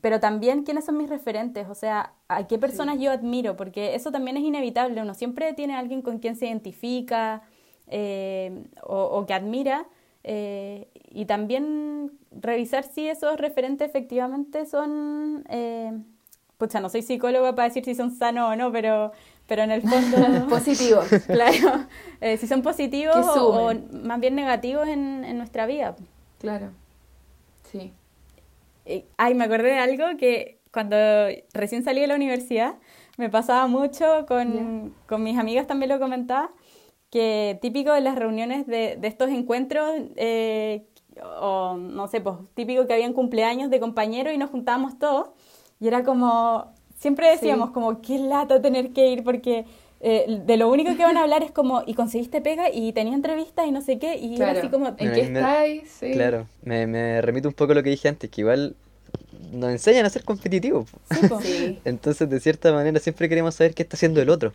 pero 0.00 0.20
también 0.20 0.64
quiénes 0.64 0.84
son 0.84 0.96
mis 0.96 1.08
referentes, 1.08 1.68
o 1.68 1.74
sea, 1.74 2.12
a 2.28 2.46
qué 2.46 2.58
personas 2.58 2.98
yo 3.00 3.10
admiro, 3.10 3.56
porque 3.56 3.94
eso 3.94 4.10
también 4.12 4.36
es 4.36 4.42
inevitable, 4.44 5.00
uno 5.00 5.14
siempre 5.14 5.52
tiene 5.54 5.74
a 5.74 5.78
alguien 5.78 6.02
con 6.02 6.18
quien 6.18 6.36
se 6.36 6.46
identifica 6.46 7.42
eh, 7.86 8.64
o, 8.82 9.24
que 9.26 9.34
admira, 9.34 9.86
eh, 10.24 10.88
y 11.10 11.24
también 11.24 12.12
revisar 12.30 12.84
si 12.84 13.08
esos 13.08 13.38
referentes 13.38 13.88
efectivamente 13.88 14.66
son, 14.66 15.44
eh, 15.48 15.92
pucha, 16.58 16.80
no 16.80 16.90
soy 16.90 17.02
psicóloga 17.02 17.54
para 17.54 17.68
decir 17.68 17.84
si 17.84 17.94
son 17.94 18.10
sanos 18.10 18.52
o 18.52 18.56
no, 18.56 18.70
pero, 18.70 19.12
pero 19.46 19.62
en 19.62 19.70
el 19.70 19.82
fondo... 19.82 20.48
positivos. 20.48 21.06
Claro, 21.26 21.86
eh, 22.20 22.36
si 22.36 22.46
son 22.46 22.62
positivos 22.62 23.16
o, 23.16 23.70
o, 23.70 23.74
más 24.04 24.20
bien 24.20 24.34
negativos 24.34 24.86
en, 24.86 25.24
en 25.24 25.38
nuestra 25.38 25.66
vida. 25.66 25.96
Claro, 26.38 26.70
sí. 27.72 27.92
Ay, 29.16 29.34
me 29.34 29.44
acordé 29.44 29.70
de 29.70 29.78
algo 29.78 30.04
que 30.18 30.60
cuando 30.72 30.96
recién 31.54 31.82
salí 31.82 32.00
de 32.00 32.06
la 32.06 32.14
universidad 32.14 32.76
me 33.16 33.28
pasaba 33.28 33.66
mucho 33.66 34.26
con, 34.26 34.94
con 35.06 35.22
mis 35.22 35.36
amigas 35.38 35.66
también 35.66 35.90
lo 35.90 35.98
comentaba, 35.98 36.50
que 37.10 37.58
típico 37.60 37.92
de 37.92 38.00
las 38.00 38.16
reuniones 38.16 38.66
de, 38.66 38.96
de 38.96 39.08
estos 39.08 39.30
encuentros, 39.30 39.90
eh, 40.16 40.86
o 41.40 41.76
no 41.76 42.06
sé, 42.06 42.20
pues 42.20 42.36
típico 42.54 42.86
que 42.86 42.92
habían 42.92 43.12
cumpleaños 43.12 43.70
de 43.70 43.80
compañeros 43.80 44.32
y 44.32 44.38
nos 44.38 44.50
juntábamos 44.50 44.98
todos, 44.98 45.30
y 45.80 45.88
era 45.88 46.04
como, 46.04 46.72
siempre 46.96 47.28
decíamos 47.30 47.70
como, 47.70 48.00
qué 48.00 48.18
lata 48.18 48.62
tener 48.62 48.92
que 48.92 49.08
ir 49.08 49.24
porque 49.24 49.64
eh, 50.00 50.42
de 50.46 50.56
lo 50.56 50.70
único 50.70 50.96
que 50.96 51.02
van 51.02 51.16
a 51.16 51.22
hablar 51.22 51.42
es 51.42 51.50
como, 51.50 51.82
y 51.86 51.94
conseguiste 51.94 52.40
pega 52.40 52.70
y 52.70 52.92
tenía 52.92 53.14
entrevistas 53.14 53.66
y 53.66 53.72
no 53.72 53.82
sé 53.82 53.98
qué, 53.98 54.16
y 54.16 54.36
era 54.36 54.52
así 54.52 54.68
como, 54.68 54.88
¿en 54.88 55.12
qué 55.12 55.20
estáis? 55.20 55.98
Claro, 56.12 56.46
me, 56.62 56.86
me 56.86 57.20
remito 57.20 57.48
un 57.48 57.54
poco 57.54 57.72
a 57.72 57.74
lo 57.74 57.82
que 57.82 57.90
dije 57.90 58.08
antes, 58.08 58.30
que 58.30 58.42
igual 58.42 58.76
nos 59.52 59.70
enseñan 59.70 60.06
a 60.06 60.10
ser 60.10 60.24
competitivos. 60.24 60.88
Sí, 61.42 61.78
Entonces, 61.84 62.28
de 62.28 62.40
cierta 62.40 62.72
manera, 62.72 63.00
siempre 63.00 63.28
queremos 63.28 63.54
saber 63.54 63.74
qué 63.74 63.82
está 63.82 63.96
haciendo 63.96 64.20
el 64.20 64.30
otro. 64.30 64.52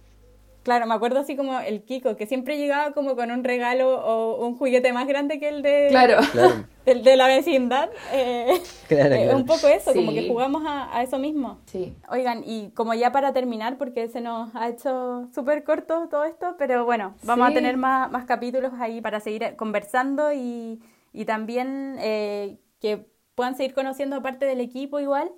Claro, 0.63 0.85
me 0.85 0.93
acuerdo 0.93 1.19
así 1.19 1.35
como 1.35 1.59
el 1.59 1.83
Kiko, 1.83 2.15
que 2.15 2.25
siempre 2.25 2.57
llegaba 2.57 2.93
como 2.93 3.15
con 3.15 3.31
un 3.31 3.43
regalo 3.43 3.99
o 3.99 4.45
un 4.45 4.55
juguete 4.57 4.93
más 4.93 5.07
grande 5.07 5.39
que 5.39 5.49
el 5.49 5.61
de, 5.61 5.87
claro. 5.89 6.17
El 6.85 7.03
de 7.03 7.15
la 7.15 7.27
vecindad. 7.27 7.89
Eh, 8.11 8.61
eh 8.89 9.31
un 9.33 9.45
poco 9.45 9.67
eso, 9.67 9.93
como 9.93 10.11
que 10.11 10.27
jugamos 10.27 10.63
a, 10.65 10.97
a, 10.97 11.01
eso 11.01 11.17
mismo. 11.17 11.59
Sí. 11.65 11.95
Oigan, 12.09 12.43
y 12.45 12.71
como 12.71 12.93
ya 12.93 13.11
para 13.11 13.31
terminar, 13.31 13.77
porque 13.77 14.09
se 14.09 14.19
nos 14.19 14.53
ha 14.55 14.67
hecho 14.67 15.29
súper 15.33 15.63
corto 15.63 16.07
todo 16.09 16.25
esto, 16.25 16.55
pero 16.57 16.83
bueno, 16.83 17.15
vamos 17.23 17.49
a 17.49 17.53
tener 17.53 17.77
más, 17.77 18.11
más 18.11 18.25
capítulos 18.25 18.73
ahí 18.79 18.99
para 18.99 19.21
seguir 19.21 19.55
conversando 19.55 20.33
y, 20.33 20.81
y 21.13 21.25
también 21.25 21.95
eh, 21.99 22.57
que 22.79 23.07
puedan 23.35 23.55
seguir 23.55 23.73
conociendo 23.73 24.21
parte 24.21 24.45
del 24.45 24.59
equipo 24.59 24.99
igual. 24.99 25.31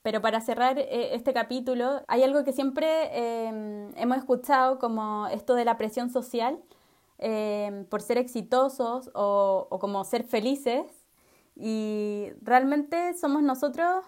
Eh, 0.00 0.02
pero 0.02 0.20
para 0.22 0.40
cerrar 0.40 0.78
eh, 0.78 1.14
este 1.14 1.32
capítulo, 1.32 2.02
hay 2.08 2.22
algo 2.22 2.44
que 2.44 2.52
siempre 2.52 2.86
eh, 3.12 3.90
hemos 3.96 4.18
escuchado 4.18 4.78
como 4.78 5.26
esto 5.28 5.54
de 5.54 5.64
la 5.64 5.76
presión 5.76 6.10
social 6.10 6.58
eh, 7.18 7.84
por 7.90 8.00
ser 8.02 8.18
exitosos 8.18 9.10
o, 9.14 9.66
o, 9.70 9.78
como 9.78 10.04
ser 10.04 10.24
felices. 10.24 10.84
Y 11.56 12.28
realmente 12.42 13.14
somos 13.14 13.42
nosotros 13.42 14.04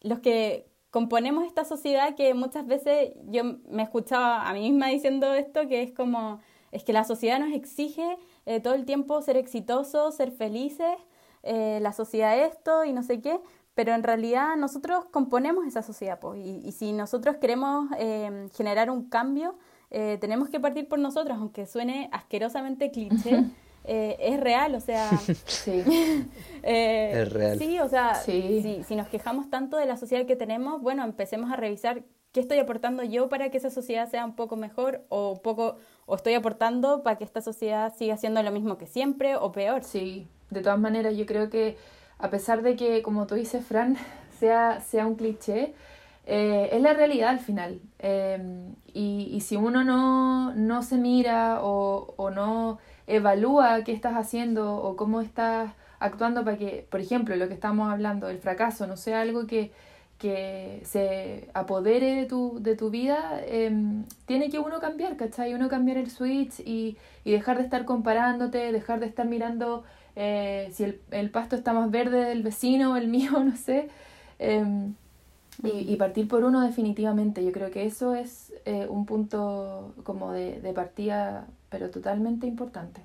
los 0.00 0.18
que 0.20 0.66
componemos 0.90 1.44
esta 1.44 1.64
sociedad 1.64 2.16
que 2.16 2.34
muchas 2.34 2.66
veces 2.66 3.12
yo 3.26 3.44
me 3.68 3.82
escuchaba 3.82 4.48
a 4.48 4.52
mí 4.52 4.70
misma 4.70 4.88
diciendo 4.88 5.32
esto, 5.34 5.68
que 5.68 5.82
es 5.82 5.92
como, 5.92 6.40
es 6.72 6.82
que 6.82 6.92
la 6.92 7.04
sociedad 7.04 7.38
nos 7.38 7.52
exige 7.52 8.18
todo 8.64 8.74
el 8.74 8.84
tiempo 8.84 9.22
ser 9.22 9.36
exitosos, 9.36 10.16
ser 10.16 10.32
felices, 10.32 10.96
la 11.44 11.92
sociedad 11.92 12.36
esto 12.36 12.84
y 12.84 12.92
no 12.92 13.04
sé 13.04 13.20
qué, 13.20 13.38
pero 13.78 13.94
en 13.94 14.02
realidad 14.02 14.56
nosotros 14.56 15.04
componemos 15.12 15.64
esa 15.64 15.82
sociedad, 15.82 16.18
pues, 16.18 16.44
y, 16.44 16.72
si 16.72 16.92
nosotros 16.92 17.36
queremos 17.36 17.88
eh, 17.96 18.48
generar 18.56 18.90
un 18.90 19.08
cambio, 19.08 19.54
eh, 19.92 20.18
tenemos 20.20 20.48
que 20.48 20.58
partir 20.58 20.88
por 20.88 20.98
nosotros, 20.98 21.38
aunque 21.38 21.64
suene 21.64 22.10
asquerosamente 22.10 22.90
cliché, 22.90 23.44
eh, 23.84 24.16
es 24.18 24.40
real, 24.40 24.74
o 24.74 24.80
sea... 24.80 25.08
sí. 25.46 25.84
es 26.64 27.32
real. 27.32 27.56
Sí, 27.56 27.78
o 27.78 27.88
sea, 27.88 28.16
si, 28.16 28.82
si 28.82 28.96
nos 28.96 29.06
quejamos 29.06 29.48
tanto 29.48 29.76
de 29.76 29.86
la 29.86 29.96
sociedad 29.96 30.26
que 30.26 30.34
tenemos, 30.34 30.82
bueno, 30.82 31.04
empecemos 31.04 31.52
a 31.52 31.54
revisar 31.54 32.02
qué 32.32 32.40
estoy 32.40 32.58
aportando 32.58 33.04
yo 33.04 33.28
para 33.28 33.48
que 33.52 33.58
esa 33.58 33.70
sociedad 33.70 34.10
sea 34.10 34.24
un 34.24 34.34
poco 34.34 34.56
mejor 34.56 35.04
o 35.08 35.40
poco 35.40 35.76
o 36.06 36.16
estoy 36.16 36.34
aportando 36.34 37.04
para 37.04 37.16
que 37.16 37.22
esta 37.22 37.42
sociedad 37.42 37.94
siga 37.96 38.16
siendo 38.16 38.42
lo 38.42 38.50
mismo 38.50 38.76
que 38.76 38.88
siempre 38.88 39.36
o 39.36 39.52
peor. 39.52 39.84
Sí, 39.84 40.26
de 40.50 40.62
todas 40.62 40.80
maneras 40.80 41.16
yo 41.16 41.26
creo 41.26 41.48
que 41.48 41.76
a 42.18 42.30
pesar 42.30 42.62
de 42.62 42.76
que, 42.76 43.02
como 43.02 43.26
tú 43.26 43.34
dices, 43.34 43.64
Fran, 43.64 43.96
sea, 44.38 44.80
sea 44.80 45.06
un 45.06 45.14
cliché, 45.14 45.74
eh, 46.26 46.68
es 46.72 46.82
la 46.82 46.92
realidad 46.92 47.30
al 47.30 47.40
final. 47.40 47.80
Em, 47.98 48.74
y, 48.92 49.30
y, 49.32 49.40
si 49.40 49.56
uno 49.56 49.84
no, 49.84 50.54
no 50.54 50.82
se 50.82 50.96
mira 50.96 51.60
o, 51.62 52.14
o, 52.16 52.30
no 52.30 52.78
evalúa 53.06 53.82
qué 53.84 53.92
estás 53.92 54.14
haciendo 54.14 54.76
o 54.76 54.96
cómo 54.96 55.22
estás 55.22 55.72
actuando 56.00 56.44
para 56.44 56.58
que, 56.58 56.86
por 56.90 57.00
ejemplo, 57.00 57.34
lo 57.36 57.48
que 57.48 57.54
estamos 57.54 57.90
hablando, 57.90 58.28
el 58.28 58.38
fracaso, 58.38 58.86
no 58.86 58.96
sea 58.96 59.22
algo 59.22 59.46
que, 59.46 59.72
que 60.18 60.82
se 60.84 61.48
apodere 61.54 62.14
de 62.16 62.26
tu, 62.26 62.58
de 62.60 62.76
tu 62.76 62.90
vida, 62.90 63.40
em, 63.46 64.04
tiene 64.26 64.50
que 64.50 64.58
uno 64.58 64.80
cambiar, 64.80 65.16
¿cachai? 65.16 65.54
Uno 65.54 65.68
cambiar 65.68 65.96
el 65.96 66.10
switch 66.10 66.60
y, 66.60 66.98
y 67.24 67.32
dejar 67.32 67.58
de 67.58 67.64
estar 67.64 67.84
comparándote, 67.84 68.72
dejar 68.72 69.00
de 69.00 69.06
estar 69.06 69.26
mirando 69.26 69.84
eh, 70.18 70.70
si 70.72 70.84
el, 70.84 71.00
el, 71.10 71.30
pasto 71.30 71.56
está 71.56 71.72
más 71.72 71.90
verde 71.90 72.24
del 72.24 72.42
vecino 72.42 72.92
o 72.92 72.96
el 72.96 73.08
mío, 73.08 73.32
no 73.44 73.56
sé. 73.56 73.88
Em, 74.38 74.94
y, 75.62 75.92
y, 75.92 75.96
partir 75.96 76.28
por 76.28 76.44
uno 76.44 76.60
definitivamente. 76.60 77.44
Yo 77.44 77.52
creo 77.52 77.70
que 77.70 77.86
eso 77.86 78.14
es 78.14 78.52
eh, 78.64 78.86
un 78.88 79.06
punto 79.06 79.94
como 80.04 80.32
de, 80.32 80.60
de 80.60 80.72
partida, 80.72 81.46
pero 81.70 81.90
totalmente 81.90 82.46
importante 82.46 83.02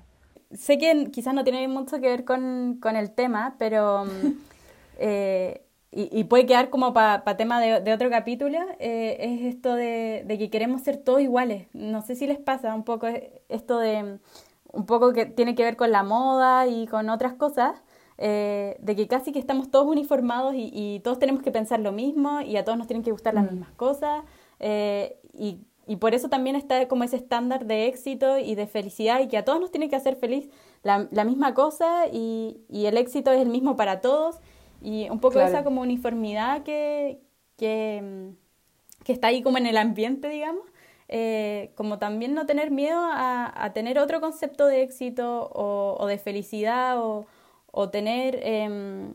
sé 0.56 0.78
que 0.78 1.10
quizás 1.10 1.34
no 1.34 1.44
tiene 1.44 1.66
mucho 1.68 2.00
que 2.00 2.08
ver 2.08 2.24
con, 2.24 2.78
con 2.80 2.96
el 2.96 3.10
tema, 3.10 3.56
pero... 3.58 4.04
eh, 4.98 5.60
y, 5.96 6.08
y, 6.18 6.24
puede 6.24 6.44
quedar 6.44 6.70
como 6.70 6.92
para 6.92 7.22
pa 7.22 7.36
tema 7.36 7.60
de, 7.60 7.80
de, 7.80 7.92
otro 7.92 8.10
capítulo, 8.10 8.58
eh, 8.80 9.16
es 9.20 9.54
esto 9.54 9.76
de, 9.76 10.24
de, 10.26 10.38
que 10.38 10.50
queremos 10.50 10.82
ser 10.82 10.96
todos 10.96 11.20
iguales. 11.20 11.68
No 11.72 12.02
sé 12.02 12.16
si 12.16 12.26
les 12.26 12.40
pasa 12.40 12.74
un 12.74 12.82
poco 12.82 13.06
esto 13.48 13.78
de, 13.78 14.18
un 14.74 14.86
poco 14.86 15.12
que 15.12 15.26
tiene 15.26 15.54
que 15.54 15.64
ver 15.64 15.76
con 15.76 15.90
la 15.90 16.02
moda 16.02 16.66
y 16.66 16.86
con 16.86 17.08
otras 17.08 17.34
cosas, 17.34 17.82
eh, 18.18 18.76
de 18.80 18.96
que 18.96 19.08
casi 19.08 19.32
que 19.32 19.38
estamos 19.38 19.70
todos 19.70 19.86
uniformados 19.86 20.54
y, 20.54 20.70
y, 20.72 21.00
todos 21.00 21.18
tenemos 21.18 21.42
que 21.42 21.50
pensar 21.50 21.80
lo 21.80 21.92
mismo 21.92 22.40
y 22.40 22.56
a 22.56 22.64
todos 22.64 22.78
nos 22.78 22.86
tienen 22.86 23.02
que 23.02 23.10
gustar 23.10 23.34
las 23.34 23.44
mm. 23.44 23.50
mismas 23.50 23.70
cosas. 23.72 24.24
Eh, 24.60 25.18
y 25.32 25.60
y 25.86 25.96
por 25.96 26.14
eso 26.14 26.28
también 26.28 26.56
está 26.56 26.88
como 26.88 27.04
ese 27.04 27.16
estándar 27.16 27.66
de 27.66 27.86
éxito 27.86 28.38
y 28.38 28.54
de 28.54 28.66
felicidad 28.66 29.20
y 29.20 29.28
que 29.28 29.36
a 29.36 29.44
todos 29.44 29.60
nos 29.60 29.70
tiene 29.70 29.88
que 29.88 29.96
hacer 29.96 30.16
feliz 30.16 30.48
la, 30.82 31.08
la 31.10 31.24
misma 31.24 31.54
cosa 31.54 32.06
y, 32.10 32.60
y, 32.68 32.86
el 32.86 32.96
éxito 32.96 33.32
es 33.32 33.40
el 33.40 33.48
mismo 33.48 33.76
para 33.76 34.00
todos 34.00 34.38
y 34.80 35.08
un 35.10 35.20
poco 35.20 35.34
claro. 35.34 35.48
esa 35.48 35.64
como 35.64 35.82
uniformidad 35.82 36.62
que, 36.62 37.20
que, 37.56 38.32
que, 39.04 39.12
está 39.12 39.28
ahí 39.28 39.42
como 39.42 39.58
en 39.58 39.66
el 39.66 39.76
ambiente, 39.76 40.28
digamos. 40.28 40.64
Eh, 41.08 41.72
como 41.74 41.98
también 41.98 42.34
no 42.34 42.46
tener 42.46 42.70
miedo 42.70 42.98
a, 42.98 43.52
a, 43.62 43.72
tener 43.74 43.98
otro 43.98 44.20
concepto 44.22 44.66
de 44.66 44.82
éxito 44.82 45.50
o, 45.52 45.96
o 45.98 46.06
de 46.06 46.16
felicidad 46.16 46.98
o, 46.98 47.26
o 47.70 47.90
tener 47.90 48.40
eh, 48.42 49.12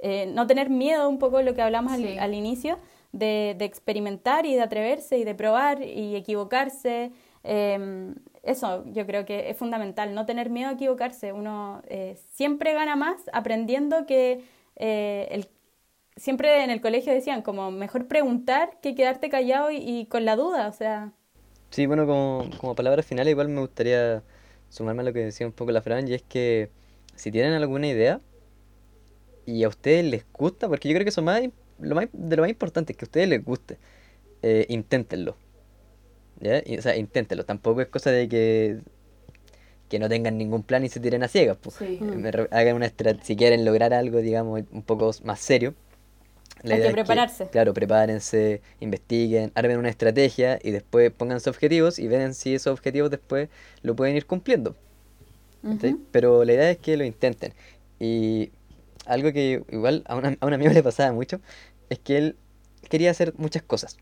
eh, 0.00 0.26
no 0.26 0.46
tener 0.46 0.68
miedo 0.68 1.08
un 1.08 1.18
poco 1.18 1.40
lo 1.40 1.54
que 1.54 1.62
hablamos 1.62 1.96
sí. 1.96 2.06
al, 2.06 2.18
al 2.18 2.34
inicio 2.34 2.78
de, 3.12 3.54
de, 3.56 3.64
experimentar 3.64 4.44
y 4.44 4.54
de 4.54 4.60
atreverse 4.60 5.16
y 5.16 5.24
de 5.24 5.34
probar 5.34 5.82
y 5.82 6.16
equivocarse. 6.16 7.12
Eh, 7.42 8.12
eso 8.42 8.84
yo 8.92 9.06
creo 9.06 9.24
que 9.24 9.50
es 9.50 9.56
fundamental, 9.56 10.14
no 10.14 10.26
tener 10.26 10.50
miedo 10.50 10.68
a 10.68 10.72
equivocarse. 10.72 11.32
Uno 11.32 11.82
eh, 11.88 12.18
siempre 12.32 12.74
gana 12.74 12.96
más 12.96 13.16
aprendiendo 13.32 14.06
que 14.06 14.44
eh, 14.76 15.28
el, 15.30 15.48
siempre 16.16 16.64
en 16.64 16.70
el 16.70 16.80
colegio 16.80 17.12
decían 17.12 17.42
como 17.42 17.70
mejor 17.70 18.06
preguntar 18.06 18.78
que 18.82 18.94
quedarte 18.94 19.28
callado 19.28 19.70
y, 19.70 19.76
y 19.76 20.06
con 20.06 20.24
la 20.24 20.36
duda, 20.36 20.68
o 20.68 20.72
sea. 20.72 21.12
Sí, 21.70 21.86
bueno, 21.86 22.06
como, 22.06 22.48
como 22.60 22.74
palabras 22.74 23.06
finales 23.06 23.32
igual 23.32 23.48
me 23.48 23.60
gustaría 23.60 24.22
sumarme 24.68 25.02
a 25.02 25.04
lo 25.06 25.12
que 25.12 25.20
decía 25.20 25.46
un 25.46 25.52
poco 25.52 25.72
la 25.72 25.82
Fran 25.82 26.06
y 26.08 26.14
es 26.14 26.22
que 26.22 26.70
si 27.16 27.30
tienen 27.30 27.52
alguna 27.52 27.88
idea 27.88 28.20
y 29.46 29.64
a 29.64 29.68
ustedes 29.68 30.04
les 30.04 30.24
gusta, 30.32 30.68
porque 30.68 30.88
yo 30.88 30.94
creo 30.94 31.04
que 31.04 31.10
eso 31.10 31.22
más 31.22 31.42
lo 31.78 31.94
más, 31.94 32.06
de 32.12 32.36
lo 32.36 32.42
más 32.42 32.50
importante 32.50 32.92
es 32.92 32.96
que 32.96 33.04
a 33.04 33.08
ustedes 33.08 33.28
les 33.28 33.44
guste. 33.44 33.78
Eh, 34.42 34.66
inténtenlo. 34.68 35.36
¿Ya? 36.40 36.62
Y, 36.64 36.78
o 36.78 36.82
sea, 36.82 36.96
inténtenlo. 36.96 37.44
Tampoco 37.44 37.80
es 37.80 37.88
cosa 37.88 38.10
de 38.10 38.28
que 38.28 38.80
que 39.88 39.98
no 39.98 40.08
tengan 40.08 40.38
ningún 40.38 40.62
plan 40.62 40.84
y 40.84 40.88
se 40.88 40.98
tiren 40.98 41.22
a 41.22 41.28
ciegas. 41.28 41.58
Pues. 41.60 41.76
Sí. 41.76 42.00
hagan 42.50 42.76
una 42.76 42.90
si 43.22 43.36
quieren 43.36 43.64
lograr 43.64 43.92
algo, 43.92 44.18
digamos, 44.18 44.62
un 44.72 44.82
poco 44.82 45.10
más 45.24 45.40
serio. 45.40 45.74
La 46.62 46.76
Hay 46.76 46.82
que 46.82 46.90
prepararse. 46.90 47.44
Que, 47.44 47.50
claro, 47.50 47.74
prepárense, 47.74 48.62
investiguen, 48.80 49.52
armen 49.54 49.78
una 49.78 49.90
estrategia 49.90 50.58
y 50.62 50.70
después 50.70 51.10
pónganse 51.12 51.50
objetivos 51.50 51.98
y 51.98 52.08
vean 52.08 52.34
si 52.34 52.54
esos 52.54 52.72
objetivos 52.72 53.10
después 53.10 53.48
lo 53.82 53.94
pueden 53.94 54.16
ir 54.16 54.26
cumpliendo. 54.26 54.74
Uh 55.62 55.72
-huh. 55.74 55.98
Pero 56.10 56.44
la 56.44 56.52
idea 56.54 56.70
es 56.70 56.78
que 56.78 56.96
lo 56.96 57.04
intenten. 57.04 57.52
Y 58.00 58.50
algo 59.06 59.32
que 59.32 59.62
igual 59.70 60.04
a, 60.06 60.16
una, 60.16 60.36
a 60.40 60.46
un 60.46 60.52
amigo 60.54 60.72
le 60.72 60.82
pasaba 60.82 61.12
mucho, 61.12 61.40
es 61.90 61.98
que 61.98 62.16
él 62.18 62.36
quería 62.88 63.10
hacer 63.10 63.34
muchas 63.36 63.62
cosas, 63.62 63.96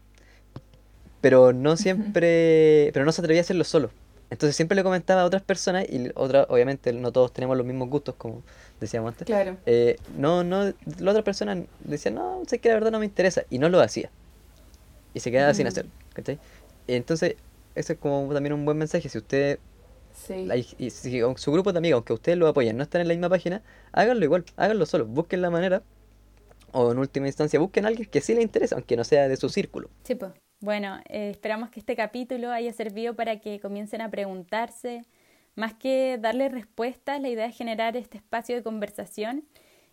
pero 1.21 1.53
no 1.53 1.77
siempre, 1.77 2.91
pero 2.93 3.05
no 3.05 3.13
se 3.13 3.21
atrevía 3.21 3.41
a 3.41 3.45
hacerlo 3.45 3.65
solo. 3.65 3.91
Entonces 4.33 4.57
siempre 4.57 4.75
le 4.75 4.83
comentaba 4.83 5.21
a 5.21 5.25
otras 5.27 5.43
personas 5.43 5.85
y 5.91 6.11
otra, 6.15 6.47
obviamente 6.49 6.91
no 6.95 7.13
todos 7.13 7.35
tenemos 7.35 7.55
los 7.55 7.67
mismos 7.67 7.91
gustos 7.91 8.15
como 8.17 8.43
decíamos 8.81 9.11
antes. 9.13 9.27
Claro. 9.27 9.59
Eh, 9.67 9.99
no, 10.17 10.43
no, 10.43 10.73
la 11.01 11.11
otra 11.11 11.23
persona 11.23 11.63
decía, 11.81 12.11
no, 12.13 12.41
sé 12.47 12.59
que 12.59 12.71
la 12.71 12.77
verdad 12.77 12.93
no 12.93 12.99
me 12.99 13.05
interesa 13.05 13.43
y 13.51 13.59
no 13.59 13.69
lo 13.69 13.79
hacía. 13.79 14.11
Y 15.13 15.21
se 15.21 15.31
quedaba 15.31 15.53
sin 15.53 15.67
hacer, 15.67 15.85
¿cachai? 16.15 16.39
Entonces, 16.87 17.37
eso 17.75 17.93
es 17.93 17.99
como 17.99 18.33
también 18.33 18.55
un 18.55 18.65
buen 18.65 18.79
mensaje. 18.79 19.07
Si 19.11 19.19
usted 19.19 19.59
Sí. 20.15 20.47
La, 20.47 20.57
y 20.57 20.65
si 20.91 21.21
su 21.37 21.53
grupo 21.53 21.73
de 21.73 21.79
amigos, 21.79 21.97
aunque 21.99 22.15
ustedes 22.15 22.39
lo 22.39 22.49
apoyen, 22.49 22.77
no 22.79 22.83
están 22.83 23.03
en 23.03 23.09
la 23.09 23.15
misma 23.15 23.29
página, 23.29 23.63
háganlo 23.93 24.25
igual, 24.25 24.45
háganlo 24.57 24.87
solo, 24.87 25.05
busquen 25.05 25.43
la 25.43 25.51
manera, 25.51 25.83
o 26.73 26.93
en 26.93 26.99
última 26.99 27.27
instancia 27.27 27.61
busquen 27.61 27.85
a 27.85 27.89
alguien 27.89 28.09
que 28.09 28.23
sí 28.23 28.35
le 28.35 28.43
interesa, 28.43 28.77
aunque 28.77 28.97
no 28.97 29.05
sea 29.05 29.29
de 29.29 29.37
su 29.37 29.51
círculo. 29.51 29.91
Sí, 30.05 30.15
pues. 30.15 30.33
Bueno, 30.63 31.01
eh, 31.09 31.31
esperamos 31.31 31.71
que 31.71 31.81
este 31.81 31.97
capítulo 31.97 32.53
haya 32.53 32.73
servido 32.73 33.17
para 33.17 33.41
que 33.41 33.59
comiencen 33.59 34.01
a 34.01 34.11
preguntarse. 34.11 35.03
Más 35.57 35.75
que 35.75 36.19
darle 36.21 36.49
respuestas, 36.49 37.21
la 37.21 37.29
idea 37.29 37.47
es 37.47 37.57
generar 37.57 37.97
este 37.97 38.19
espacio 38.19 38.55
de 38.55 38.63
conversación 38.63 39.45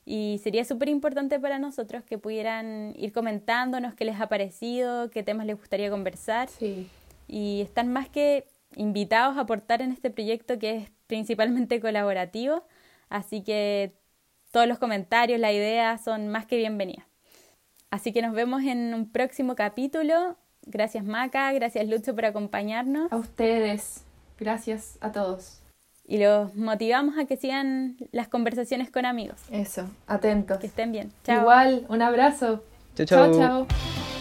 y 0.05 0.39
sería 0.43 0.63
súper 0.63 0.89
importante 0.89 1.39
para 1.39 1.57
nosotros 1.57 2.03
que 2.03 2.19
pudieran 2.19 2.93
ir 2.95 3.11
comentándonos 3.13 3.95
qué 3.95 4.05
les 4.05 4.21
ha 4.21 4.29
parecido, 4.29 5.09
qué 5.09 5.23
temas 5.23 5.47
les 5.47 5.57
gustaría 5.57 5.89
conversar. 5.89 6.49
Sí. 6.49 6.87
Y 7.27 7.61
están 7.61 7.91
más 7.91 8.07
que 8.07 8.45
invitados 8.75 9.37
a 9.37 9.41
aportar 9.41 9.81
en 9.81 9.91
este 9.91 10.11
proyecto 10.11 10.59
que 10.59 10.75
es 10.75 10.91
principalmente 11.07 11.81
colaborativo, 11.81 12.63
así 13.09 13.41
que 13.41 13.93
todos 14.51 14.67
los 14.67 14.77
comentarios, 14.77 15.39
la 15.39 15.51
idea 15.51 15.97
son 15.97 16.27
más 16.27 16.45
que 16.45 16.57
bienvenidas. 16.57 17.07
Así 17.89 18.13
que 18.13 18.21
nos 18.21 18.33
vemos 18.35 18.61
en 18.61 18.93
un 18.93 19.11
próximo 19.11 19.55
capítulo. 19.55 20.37
Gracias 20.65 21.03
Maca, 21.03 21.51
gracias 21.53 21.87
Lucho 21.87 22.15
por 22.15 22.25
acompañarnos. 22.25 23.11
A 23.11 23.17
ustedes, 23.17 24.03
gracias 24.37 24.97
a 25.01 25.11
todos. 25.11 25.61
Y 26.05 26.17
los 26.17 26.55
motivamos 26.55 27.17
a 27.19 27.25
que 27.25 27.37
sigan 27.37 27.97
las 28.11 28.27
conversaciones 28.27 28.89
con 28.89 29.05
amigos. 29.05 29.39
Eso, 29.51 29.87
atentos. 30.07 30.57
Que 30.57 30.65
estén 30.65 30.91
bien. 30.91 31.11
Chao. 31.23 31.41
Igual, 31.41 31.85
un 31.87 32.01
abrazo. 32.01 32.63
Chao, 32.95 33.05
chao. 33.05 33.31
chao. 33.31 33.67
chao. 33.67 34.18